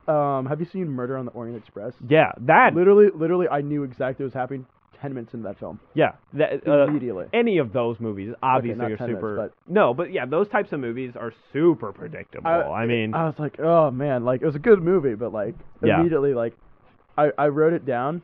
[0.08, 1.94] um, have you seen Murder on the Orient Express?
[2.08, 4.66] yeah, that Literally, literally, I knew exactly what was happening
[5.04, 5.80] ten minutes into that film.
[5.94, 7.26] yeah, that uh, Immediately.
[7.34, 10.48] any of those movies obviously not are 10 minutes, super but- no, but yeah, those
[10.48, 12.50] types of movies are super predictable.
[12.50, 15.54] I, mean, I was like, oh man, like it was a good movie, but like
[15.84, 16.00] Yeah.
[16.00, 16.54] immediately, like
[17.18, 18.22] I I wrote it down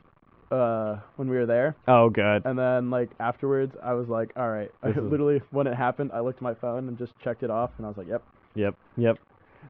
[0.51, 4.49] uh when we were there, oh good, and then like afterwards, I was like, all
[4.49, 4.71] right.
[4.81, 7.51] I is- literally when it happened, I looked at my phone and just checked it
[7.51, 8.23] off, and I was like, yep.
[8.55, 9.17] Yep, yep.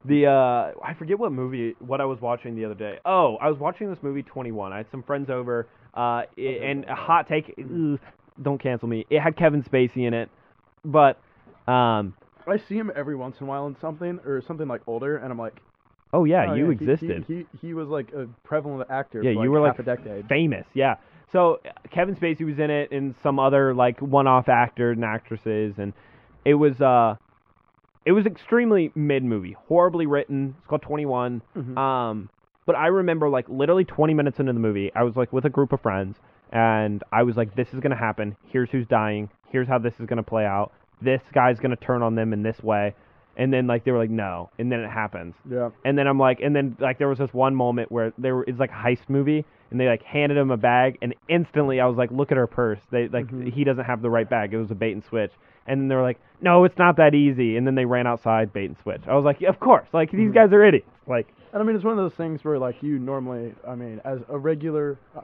[0.06, 2.98] The uh I forget what movie what I was watching the other day.
[3.04, 4.72] Oh, I was watching this movie 21.
[4.72, 7.98] I had some friends over uh i and a hot take ugh,
[8.42, 9.06] don't cancel me.
[9.10, 10.30] It had Kevin Spacey in it.
[10.84, 11.18] But
[11.66, 12.14] um
[12.46, 15.30] I see him every once in a while in something or something like older, and
[15.30, 15.60] I'm like,
[16.12, 17.24] oh yeah, oh, you he- existed.
[17.28, 19.22] He, he he was like a prevalent actor.
[19.22, 20.28] Yeah, for, you like, were, half like, a decade.
[20.28, 20.96] famous, yeah.
[21.32, 21.60] So
[21.92, 25.92] Kevin Spacey was in it and some other like one-off actors and actresses and
[26.44, 27.14] it was uh
[28.04, 30.54] it was extremely mid movie, horribly written.
[30.58, 31.42] It's called 21.
[31.56, 31.76] Mhm.
[31.76, 32.30] Um,
[32.70, 35.50] but I remember like literally 20 minutes into the movie, I was like with a
[35.50, 36.18] group of friends,
[36.52, 38.36] and I was like, "This is gonna happen.
[38.46, 39.28] Here's who's dying.
[39.48, 40.70] Here's how this is gonna play out.
[41.02, 42.94] This guy's gonna turn on them in this way."
[43.36, 45.34] And then like they were like, "No," and then it happens.
[45.50, 45.70] yeah.
[45.84, 48.44] And then I'm like, and then like there was this one moment where there were,
[48.44, 51.86] it's like a heist movie, and they like handed him a bag, and instantly I
[51.86, 52.80] was like, look at her purse.
[52.92, 53.52] They like Mhm.
[53.52, 54.54] he doesn't have the right bag.
[54.54, 55.32] It was a bait and switch.
[55.66, 57.56] And then they were like, no, it's not that easy.
[57.56, 59.02] And then they ran outside, bait and switch.
[59.06, 59.86] I was like, yeah, of course.
[59.92, 60.34] Like these Mhm.
[60.34, 60.88] guys are idiots.
[61.06, 64.00] Like And I mean, it's one of those things where like you normally, I mean,
[64.04, 65.22] as a regular, uh,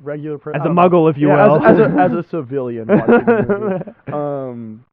[0.00, 1.64] regular person, as a muggle, if you yeah, will.
[1.64, 4.84] as, as a as a civilian movie, um,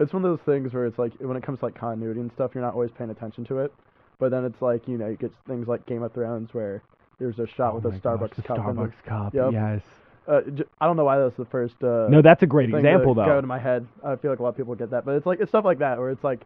[0.00, 2.30] it's one of those things where it's like when it comes to like continuity and
[2.32, 3.72] stuff, you're not always paying attention to it.
[4.18, 6.82] But then it's like you know, you get things like Game of Thrones where
[7.18, 8.58] there's a shot Oh with a Starbucks gosh, the cup.
[8.58, 9.34] in the- Starbucks cup.
[9.34, 9.52] Yep.
[9.52, 9.80] Yes.
[10.28, 11.74] uh, j- I don't know why that's the first.
[11.82, 13.24] Uh, No, that's a great example though.
[13.24, 13.86] Go to my head.
[14.04, 15.78] I feel like a lot of people get that, but it's like it's stuff like
[15.78, 16.42] that where it's like,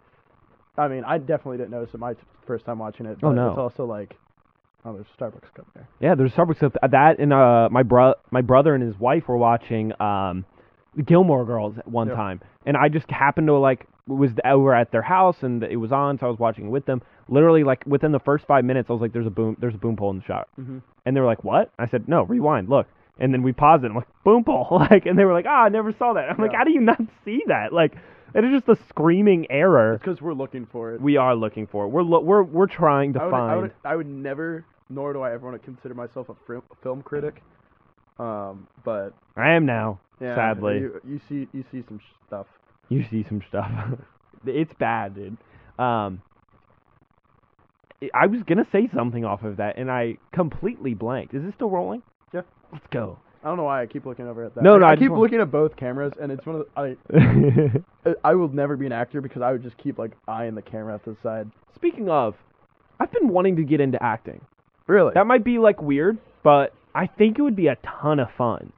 [0.79, 2.15] I mean, I definitely didn't notice it my
[2.47, 3.19] first time watching it.
[3.23, 3.49] Oh, but no.
[3.51, 4.15] It's also like,
[4.85, 5.89] oh, there's a Starbucks cup there.
[6.01, 6.77] Yeah, there's Starbucks cup.
[6.91, 10.45] That and uh, my bro, my brother and his wife were watching um,
[10.95, 12.17] the Gilmore Girls at one Yep.
[12.17, 15.91] time, and I just happened to like was over at their house and it was
[15.91, 17.03] on, so I was watching it with them.
[17.29, 19.79] Literally, like within the first five minutes, I was like, "There's a boom, there's a
[19.79, 20.79] boom pole in the shot," Mm-hmm.
[21.05, 22.87] and they were like, "What?" I said, "No, rewind, look."
[23.19, 23.89] And then we paused it.
[23.89, 26.37] I'm like, "Boom pole!" Like, and they were like, "Ah, I never saw that." I'm
[26.39, 27.95] like, "How do you not see that?" Like,
[28.37, 29.95] it is just a screaming error.
[29.95, 31.01] It's because we're looking for it.
[31.01, 31.85] We are looking for.
[31.85, 31.89] It.
[31.89, 33.51] We're lo- we're we're trying to I would, find.
[33.51, 36.59] I would, I would never, nor do I ever want to consider myself a fr-
[36.83, 37.43] film critic.
[38.19, 40.01] Um, but I am now.
[40.21, 40.79] yeah, Sadly.
[40.79, 42.47] you, you see, you see some stuff.
[42.89, 43.71] You see some stuff.
[44.47, 45.37] it's bad, dude.
[45.79, 46.23] Um,
[48.15, 51.35] I- was gonna say something off of that, and I completely blanked.
[51.35, 52.03] Is it still rolling?
[52.33, 52.43] Yeah.
[52.73, 53.19] Let's go.
[53.47, 54.65] I don't know why I keep looking over at that.
[54.65, 56.67] No, Like, no, I I, keep want- looking at both cameras, and it's one of
[56.75, 60.57] the, I I will never be an actor because I would just keep like eyeing
[60.57, 61.49] the camera at the side.
[61.77, 62.35] Speaking of,
[62.99, 64.41] I've been wanting to get into acting.
[64.89, 65.13] Really?
[65.15, 68.73] That might be like weird, but I think it would be a ton of fun.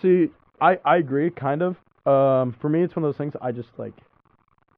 [0.00, 0.28] See,
[0.62, 1.76] I I agree, kind of.
[2.06, 3.92] Um, for me, it's one of those things I just like.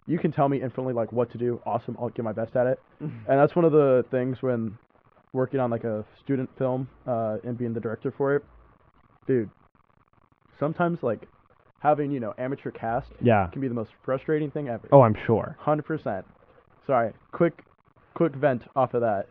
[0.08, 1.60] You can tell me instantly like what to do.
[1.64, 2.80] Awesome, I'll get my best at it.
[3.00, 4.76] And that's one of the things when
[5.32, 8.44] working on like a student film uh, and being the director for it,
[9.26, 9.50] dude.
[10.58, 11.26] Sometimes like
[11.80, 13.48] having you know amateur cast Yeah.
[13.52, 14.88] can be the most frustrating thing ever.
[14.92, 15.56] Oh, I'm sure.
[15.60, 16.24] Hundred percent.
[16.86, 17.64] Sorry, quick,
[18.14, 19.26] quick vent off of that,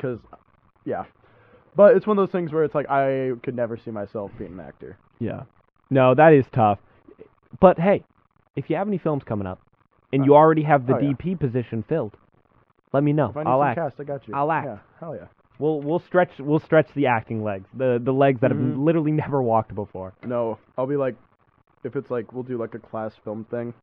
[0.00, 0.18] cause,
[0.84, 1.04] yeah.
[1.74, 4.52] But it's one of those things where it's like I could never see myself being
[4.52, 4.98] an actor.
[5.18, 5.42] Yeah.
[5.88, 6.78] No, that is tough.
[7.58, 8.04] But hey,
[8.56, 9.60] if you have any films coming up
[10.12, 11.12] and Uh, you already have the oh, yeah.
[11.12, 12.16] DP position filled,
[12.92, 13.30] let me know.
[13.30, 13.78] If I need I'll some act.
[13.78, 14.34] cast, I got you.
[14.34, 14.66] I'll act.
[14.66, 15.26] Yeah, hell yeah.
[15.60, 18.82] We'll we'll stretch we'll stretch the acting legs, the the legs that have Mhm.
[18.82, 20.14] literally never walked before.
[20.24, 21.16] No, I'll be like,
[21.84, 23.74] if it's like we'll do like a class film thing,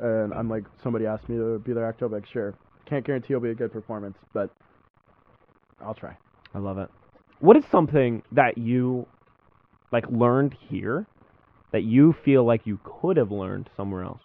[0.00, 2.54] and I'm like somebody asked me to be their actor, I'll be like sure.
[2.86, 4.50] Can't guarantee it'll be a good performance, but
[5.80, 6.16] I'll try.
[6.54, 6.90] I love it.
[7.38, 9.06] What is something that you
[9.92, 11.06] like learned here
[11.72, 14.22] that you feel like you could have learned somewhere else?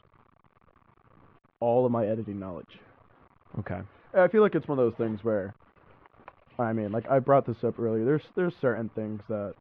[1.59, 2.80] All of my editing knowledge.
[3.59, 3.82] Okay.
[4.16, 5.53] I feel like it's one of those things where,
[6.58, 8.06] I mean, like I brought this up earlier.
[8.06, 9.56] There's there's certain things that,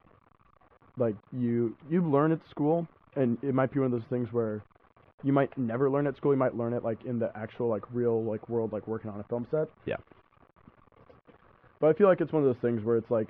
[0.97, 2.87] like you you learn at school,
[3.17, 4.63] and it might be one of those things where,
[5.23, 6.33] you might never learn at school.
[6.33, 9.21] You might learn it like in the actual like real like world, like working on
[9.21, 9.69] a film set.
[9.87, 9.97] Yeah.
[11.81, 13.29] But I feel like it's one of those things where it's like,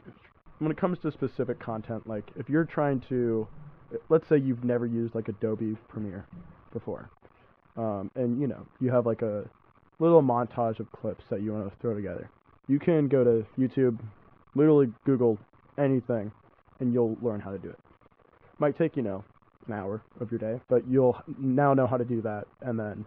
[0.58, 3.48] when it comes to specific content, like if you're trying to,
[4.08, 6.26] let's say you've never used like Adobe Premiere
[6.72, 7.10] before,
[7.76, 9.48] um, and you know you have like a
[9.98, 12.28] little montage of clips that you want to throw together.
[12.66, 13.98] You can go to YouTube,
[14.54, 15.38] literally Google
[15.78, 16.32] anything,
[16.80, 17.78] and you'll learn how to do it.
[18.58, 19.24] Might take you know
[19.66, 23.04] an hour of your day, but you'll now know how to do that, and then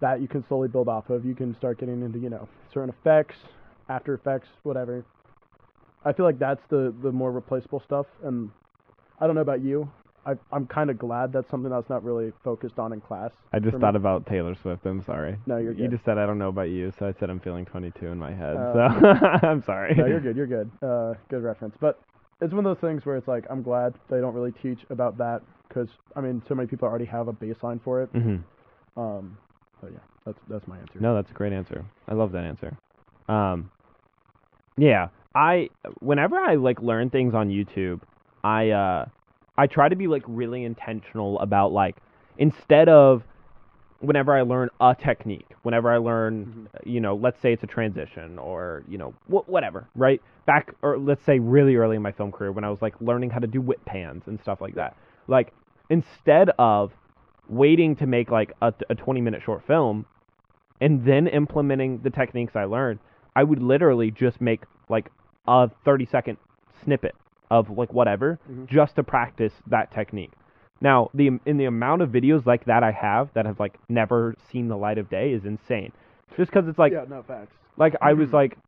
[0.00, 1.24] that you can slowly build off of.
[1.24, 3.36] You can start getting into you know certain effects,
[3.88, 5.04] After Effects, whatever.
[6.04, 8.50] I feel like that's the the more replaceable stuff, and
[9.20, 9.90] I don't know about you.
[10.26, 13.30] I, I'm kind of glad that's something that's not really focused on in class.
[13.52, 13.80] I just for me.
[13.82, 14.84] thought about Taylor Swift.
[14.84, 15.38] I'm sorry.
[15.46, 17.64] No, you're You just said I don't know about you, so I said I'm feeling
[17.64, 18.56] 22 in my head.
[18.56, 18.78] Uh, so
[19.46, 19.94] I'm sorry.
[19.94, 20.36] no, you're good.
[20.36, 20.70] You're good.
[20.82, 21.76] Uh, good reference.
[21.80, 22.00] But
[22.40, 25.16] it's one of those things where it's like I'm glad they don't really teach about
[25.18, 28.08] that because I mean so many people already have a baseline for it.
[28.10, 28.36] hmm
[28.96, 29.38] Um,
[29.80, 30.98] but yeah, that's that's my answer.
[31.00, 31.84] No, that's a great answer.
[32.08, 32.76] I love that answer.
[33.28, 33.70] Um,
[34.76, 35.70] yeah, I
[36.00, 38.00] whenever I like learn things on YouTube,
[38.42, 39.06] I uh,
[39.58, 41.96] I try to be like really intentional about like
[42.38, 43.22] instead of
[44.00, 46.66] whenever I learn a technique, whenever I learn, mm-hmm.
[46.66, 50.20] uh, you know, let's say it's a transition or you know wh- whatever, right?
[50.46, 53.30] Back or let's say really early in my film career when I was like learning
[53.30, 54.96] how to do whip pans and stuff like that,
[55.28, 55.52] like
[55.88, 56.92] instead of
[57.48, 60.04] waiting to make like a, a 20 minute short film
[60.80, 62.98] and then implementing the techniques I learned,
[63.34, 65.10] I would literally just make like
[65.46, 66.38] a 30 second
[66.84, 67.14] snippet
[67.50, 68.66] of like whatever Mhm.
[68.68, 70.32] just to practice that technique.
[70.80, 74.34] Now, the in the amount of videos like that I have that have like never
[74.50, 75.92] seen the light of day is insane.
[76.36, 77.56] Just cuz it's like yeah, no facts.
[77.76, 78.32] like I was Mhm.
[78.34, 78.58] like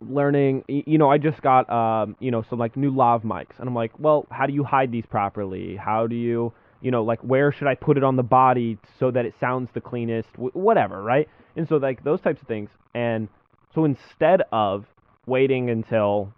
[0.00, 3.68] learning you know I just got um you know some like new lav mics and
[3.68, 6.52] I'm like well how do you hide these properly how do you
[6.82, 9.70] you know like where should I put it on the body so that it sounds
[9.72, 13.28] the cleanest whatever right and so like those types of things and
[13.74, 14.84] so instead of
[15.26, 16.32] waiting until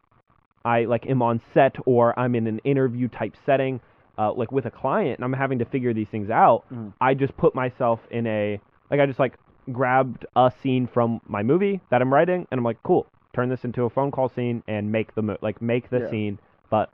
[0.67, 3.81] I like am on set or I'm in an interview type setting
[4.19, 6.93] uh, like with a client and I'm having to figure these things out Mhm.
[7.01, 8.61] I just put myself in a
[8.91, 9.35] like I just like
[9.73, 13.65] grabbed a scene from my movie that I'm writing and I'm like cool turn this
[13.65, 16.11] into a phone call scene and make the mo- like make the Yeah.
[16.11, 16.39] scene
[16.71, 16.91] but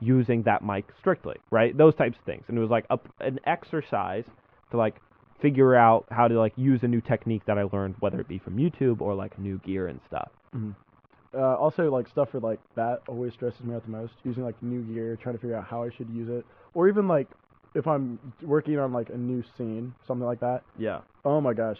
[0.00, 3.38] using that mic strictly right those types of things and it was like a, an
[3.44, 4.24] exercise
[4.70, 4.96] to like
[5.40, 8.38] figure out how to like use a new technique that I learned whether it be
[8.38, 10.30] from YouTube or like new gear and stuff
[11.32, 14.12] Uh, also, like stuff for like that always stresses me out the most.
[14.24, 17.06] Using like new gear, trying to figure out how I should use it, or even
[17.06, 17.28] like
[17.74, 20.62] if I'm working on like a new scene, something like that.
[20.78, 21.78] yeah Oh my gosh,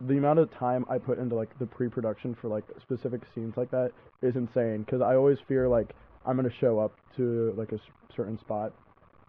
[0.00, 3.70] the amount of time I put into like the pre-production for like specific scenes like
[3.70, 3.92] that
[4.22, 4.82] is insane.
[4.82, 5.94] Because I always fear like
[6.26, 7.80] I'm gonna show up to like a s-
[8.16, 8.72] certain spot.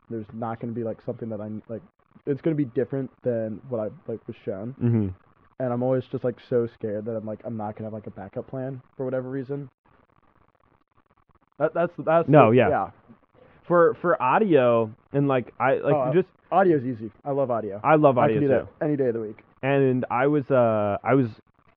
[0.10, 1.82] There's not gonna be like something that I like.
[2.26, 5.14] It's gonna be different than what I like was shown, mhm
[5.60, 8.08] and I'm always just like so scared that I'm like I'm not gonna have like
[8.08, 9.70] a backup plan for whatever reason.
[11.58, 12.70] That that's that's No, the- yeah.
[12.70, 12.90] yeah.
[13.68, 17.12] for for audio and like I like Oh, just Audio's easy.
[17.26, 17.80] I love audio.
[17.84, 18.68] I love I audio can do too.
[18.80, 19.44] that any day of the week.
[19.62, 21.28] and I was uh I was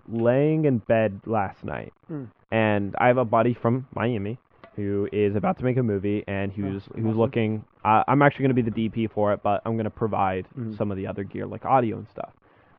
[0.09, 2.29] laying in bed last night, Mm.
[2.51, 4.37] and I have a buddy from Miami,
[4.75, 7.19] who is about to make a movie, and he Oh, was he was awesome.
[7.19, 7.65] looking.
[7.85, 10.47] Uh, I'm actually going to be the DP for it, but I'm going to provide
[10.59, 10.77] Mhm.
[10.77, 12.33] some of the other gear like audio and stuff.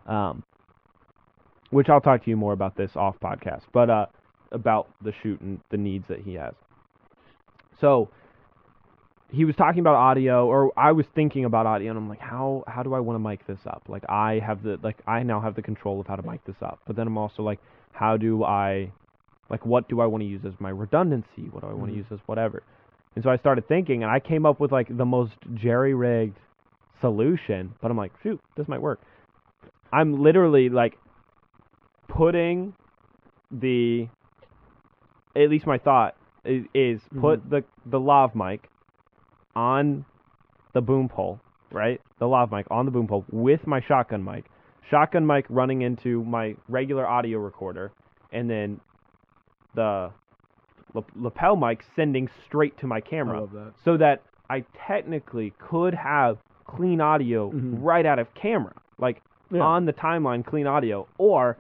[0.06, 0.44] Um,
[1.74, 4.06] which I'll talk to you more about this off podcast, but uh,
[4.52, 6.54] about the shoot and the needs that he has.
[7.82, 8.10] So
[9.32, 12.64] he was talking about audio, or I was thinking about audio, and I'm like, how
[12.68, 13.84] how do I want to mic this up?
[13.88, 16.56] Like I have the like I now have the control of how to mic this
[16.62, 17.60] up, but then I'm also like,
[17.92, 18.92] how do I,
[19.50, 21.50] like, what do I want to use as my redundancy?
[21.52, 21.98] What do I want to Mhm.
[21.98, 22.62] use as whatever?
[23.16, 26.38] And so I started thinking, and I came up with like the most jerry rigged
[27.02, 29.00] solution, but I'm like, shoot, this might work.
[29.92, 30.98] I'm literally like
[32.16, 32.74] putting
[33.52, 34.08] the,
[35.36, 38.70] at least my thought is, is put the the lav mic
[39.56, 40.06] on
[40.74, 41.40] the boom pole,
[41.72, 42.02] right?
[42.20, 44.46] The lav mic on the boom pole with my shotgun mic.
[44.90, 47.92] Shotgun mic running into my regular audio recorder,
[48.32, 48.80] and then
[49.76, 50.12] the
[51.16, 53.74] lapel mic sending straight to my I camera, love that.
[53.84, 56.38] so that I technically could have
[56.68, 57.78] clean audio Mhm.
[57.82, 59.62] right out of camera, like Yeah.
[59.62, 61.08] on the timeline, clean audio.
[61.18, 61.58] Or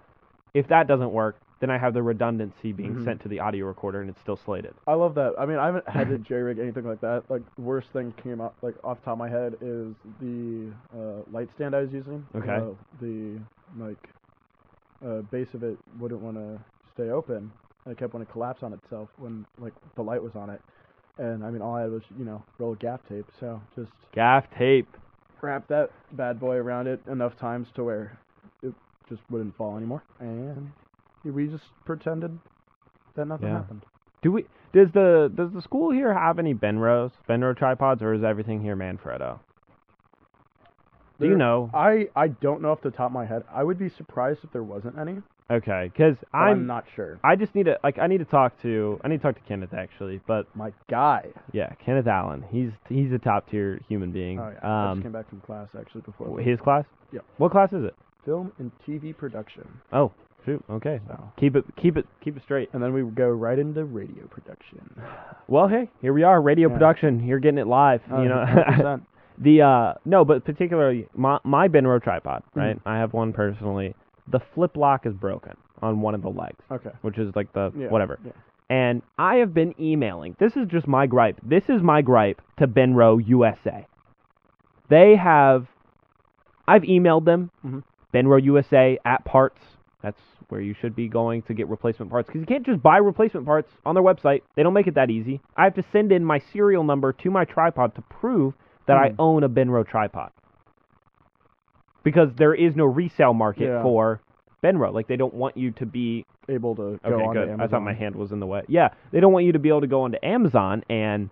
[0.53, 3.05] if that doesn't work, then I have the redundancy being Mhm.
[3.05, 4.73] sent to the audio recorder and it's still slated.
[4.85, 5.33] I love that.
[5.39, 7.23] I mean, I haven't had to jerry rig anything like that.
[7.29, 11.21] Like, worst thing came out like off the top of my head is the uh,
[11.31, 12.25] light stand I was using.
[12.35, 12.55] Okay.
[12.55, 13.39] Uh, the
[13.79, 14.09] like
[15.05, 16.59] uh, base of it wouldn't want to
[16.93, 17.51] stay open.
[17.85, 20.61] It kept wanting to collapse on itself when like the light was on it.
[21.17, 23.25] And I mean, all I had was you know roll gaff tape.
[23.39, 24.87] So just Gaff tape.
[25.41, 28.17] wrap that bad boy around it enough times to where
[29.09, 30.03] just wouldn't fall anymore.
[30.19, 30.71] And
[31.23, 32.37] we just pretended
[33.15, 33.53] that nothing Yeah.
[33.59, 33.85] happened.
[34.21, 34.45] Do we?
[34.73, 38.75] Does the does the school here have any Benros, Benro tripods, or is everything here
[38.75, 39.39] Manfrotto?
[41.19, 41.69] Do you know?
[41.73, 43.43] I I don't know off the top of my head.
[43.53, 45.21] I would be surprised if there wasn't any.
[45.51, 47.19] Okay, because I'm, I'm not sure.
[47.23, 49.41] I just need to like I need to talk to I need to talk to
[49.47, 51.27] Kenneth actually, but My guy.
[51.51, 52.43] yeah, Kenneth Allen.
[52.49, 54.39] He's he's a top tier human being.
[54.39, 54.57] Oh yeah.
[54.57, 56.39] I just um, came back from class actually before.
[56.39, 56.85] his class.
[57.11, 57.19] Yeah.
[57.37, 57.95] What class is it?
[58.25, 59.67] Film and TV production.
[59.91, 60.11] Oh,
[60.45, 60.63] shoot.
[60.69, 60.99] Okay.
[61.07, 61.31] So.
[61.39, 62.69] Keep it keep it keep it straight.
[62.73, 64.79] And then we go right into radio production.
[65.47, 66.73] Well, hey, here we are, radio Yeah.
[66.75, 67.25] production.
[67.25, 68.01] You're getting it live.
[68.09, 69.01] you know, 100%.
[69.39, 72.59] the uh no, but particularly my my Benro tripod, Mm-hmm.
[72.59, 72.79] right?
[72.85, 73.95] I have one personally.
[74.31, 76.91] The flip lock is broken on one of the legs, okay.
[77.01, 77.87] which is like the Yeah.
[77.87, 78.19] whatever.
[78.25, 78.31] Yeah.
[78.69, 80.35] And I have been emailing.
[80.39, 81.37] This is just my gripe.
[81.43, 83.85] This is my gripe to Benro USA.
[84.89, 85.67] They have.
[86.67, 87.51] I've emailed them.
[87.65, 87.83] Mhm.
[88.13, 89.61] Benro USA at parts.
[90.01, 92.97] That's where you should be going to get replacement parts because you can't just buy
[92.97, 94.41] replacement parts on their website.
[94.55, 95.39] They don't make it that easy.
[95.55, 98.53] I have to send in my serial number to my tripod to prove
[98.85, 99.15] that I Hmm.
[99.19, 100.29] own a Benro tripod.
[102.03, 103.81] Because there is no resale market Yeah.
[103.81, 104.19] for
[104.61, 104.93] Benro.
[104.93, 107.49] Like they don't want you to be Able to go Okay, on good.
[107.61, 108.63] I thought my hand was in the way.
[108.67, 111.29] Yeah, they don't want you to be able to go onto Amazon and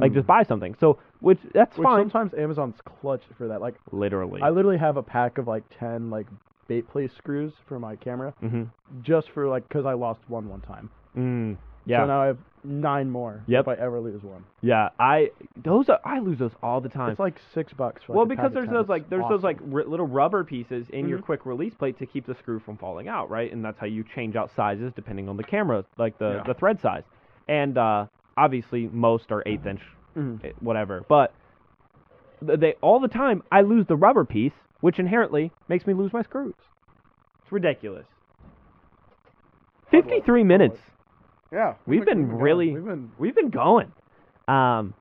[0.00, 0.74] like just buy something.
[0.80, 2.10] So, which that's Which fine.
[2.10, 3.60] sometimes Amazon's clutch for that.
[3.60, 4.42] Like Literally.
[4.42, 6.26] I literally have a pack of like ten like
[6.68, 8.62] base plate screws for my camera mm-hmm.
[9.02, 10.90] just for like because I lost one one time.
[11.16, 12.02] Mm, yeah.
[12.02, 13.42] So now I have nine more.
[13.46, 13.60] Yep.
[13.64, 14.44] If I ever lose one.
[14.60, 14.90] yeah.
[14.98, 15.30] I
[15.64, 17.10] those are I lose those all the time.
[17.10, 18.02] It's like six bucks.
[18.06, 18.74] For, well, like, a because there's 10.
[18.74, 21.24] those like there's those like r- little rubber pieces in your Mhm.
[21.24, 23.52] quick release plate to keep the screw from falling out, right?
[23.52, 26.42] And that's how you change out sizes depending on the camera, like the Yeah.
[26.46, 27.02] the thread size.
[27.48, 29.80] And uh, obviously most are eighth inch
[30.16, 30.44] Mhm.
[30.44, 31.04] eh, whatever.
[31.08, 31.32] But
[32.40, 36.22] they all the time I lose the rubber piece, which inherently makes me lose my
[36.22, 36.54] screws.
[37.42, 38.06] It's ridiculous.
[39.90, 40.78] Fifty-three minutes.
[41.52, 42.40] Yeah, We've been going.
[42.40, 43.92] really- We've been We've been going.
[44.46, 44.94] Um,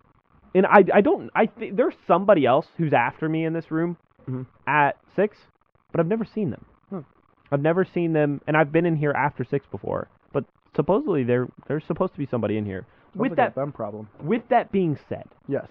[0.55, 3.97] and I I don't I th- there's somebody else who's after me in this room
[4.27, 4.47] Mhm.
[4.65, 5.37] at six,
[5.91, 6.65] but I've never seen them.
[6.89, 6.99] Hmm.
[7.51, 10.07] I've never seen them, and I've been in here after six before.
[10.33, 12.85] But supposedly there there's supposed to be somebody in here.
[13.13, 14.07] Sounds With like that them problem.
[14.23, 15.67] with that being said, Yes.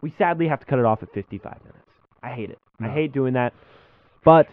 [0.00, 1.78] we sadly have to cut it off at 55 minutes.
[2.22, 2.58] I hate it.
[2.80, 3.52] I hate doing that.
[4.24, 4.48] But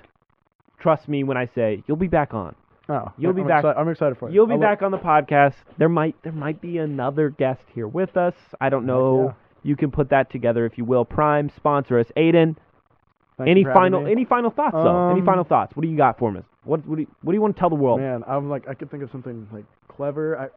[0.80, 2.55] trust me when I say you'll be back on.
[2.88, 4.36] Oh, You'll be I'm back- exci- I'm excited for you.
[4.36, 5.53] You'll be I'll back on the podcast.
[5.78, 8.34] There might there might be another guest here with us.
[8.60, 9.26] I don't know.
[9.28, 9.34] yeah.
[9.62, 11.05] You can put that together if you will.
[11.05, 12.07] Prime sponsor us.
[12.18, 12.55] Aiden,
[13.38, 15.10] Thank any final any final thoughts though?
[15.12, 15.76] Any Um, final thoughts?
[15.76, 16.41] What do you got for me?
[16.64, 17.99] What what do you, what do you want to tell the world?
[17.99, 20.38] Man, I'm like I could think of something like clever.
[20.39, 20.49] I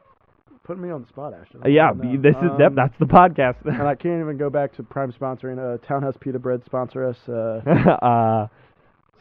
[0.63, 1.61] putting me on the spot, Ashton.
[1.63, 3.55] Uh, yeah, don't this is yep, Um, that's the podcast.
[3.65, 5.59] and I can't even go back to Prime sponsoring.
[5.59, 7.17] Uh, Townhouse Pita Bread sponsor us.
[7.27, 7.61] Uh,
[8.05, 8.47] uh,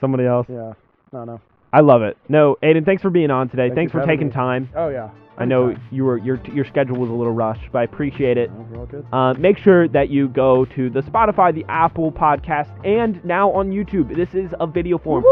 [0.01, 0.47] somebody else.
[0.49, 0.73] yeah,
[1.13, 1.41] no, no.
[1.73, 2.19] I love it.
[2.29, 3.69] No, Aiden, thanks for being on today.
[3.69, 4.33] Thank thanks for taking me.
[4.33, 4.69] time.
[4.77, 5.11] Oh yeah.
[5.39, 8.53] I know you were your your schedule was a little rushed, but I appreciate it.
[8.53, 9.07] No, we're all good.
[9.11, 13.71] Uh, make sure that you go to the Spotify, the Apple Podcast, and now on
[13.71, 14.15] YouTube.
[14.15, 15.25] This is a video form.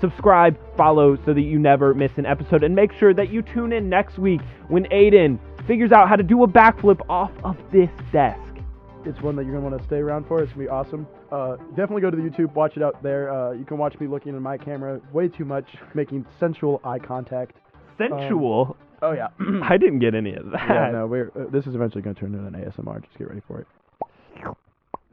[0.00, 3.72] Subscribe, follow, so that you never miss an episode, and make sure that you tune
[3.72, 7.90] in next week when Aiden figures out how to do a backflip off of this
[8.12, 8.40] desk.
[9.04, 10.42] It's one that you're gonna want to stay around for.
[10.42, 11.06] It's gonna be awesome.
[11.30, 13.32] Uh, definitely go to the YouTube, watch it out there.
[13.32, 16.98] Uh, you can watch me looking in my camera way too much, making sensual eye
[16.98, 17.56] contact.
[17.98, 18.76] Sensual.
[19.02, 19.28] Oh yeah.
[19.62, 20.68] I didn't get any of that.
[20.68, 23.02] yeah, no, we're uh, this is eventually gonna turn into an ASMR.
[23.04, 23.66] Just get ready for it.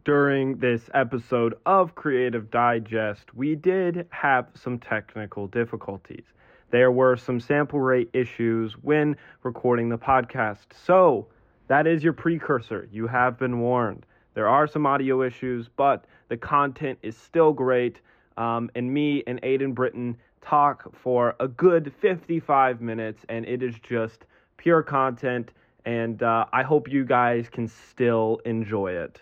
[0.06, 6.26] During this episode of Creative Digest, we did have some technical difficulties.
[6.72, 10.74] There were some sample rate issues when recording the podcast.
[10.74, 11.28] So,
[11.68, 12.90] that is your precursor.
[12.92, 14.06] You have been warned.
[14.34, 18.02] There are some audio issues, but the content is still great.
[18.36, 23.76] Um, and me and Aiden Britton talk for a good 55 minutes, and it is
[23.82, 24.26] just
[24.58, 25.52] pure content.
[25.86, 29.22] And uh, I hope you guys can still enjoy it.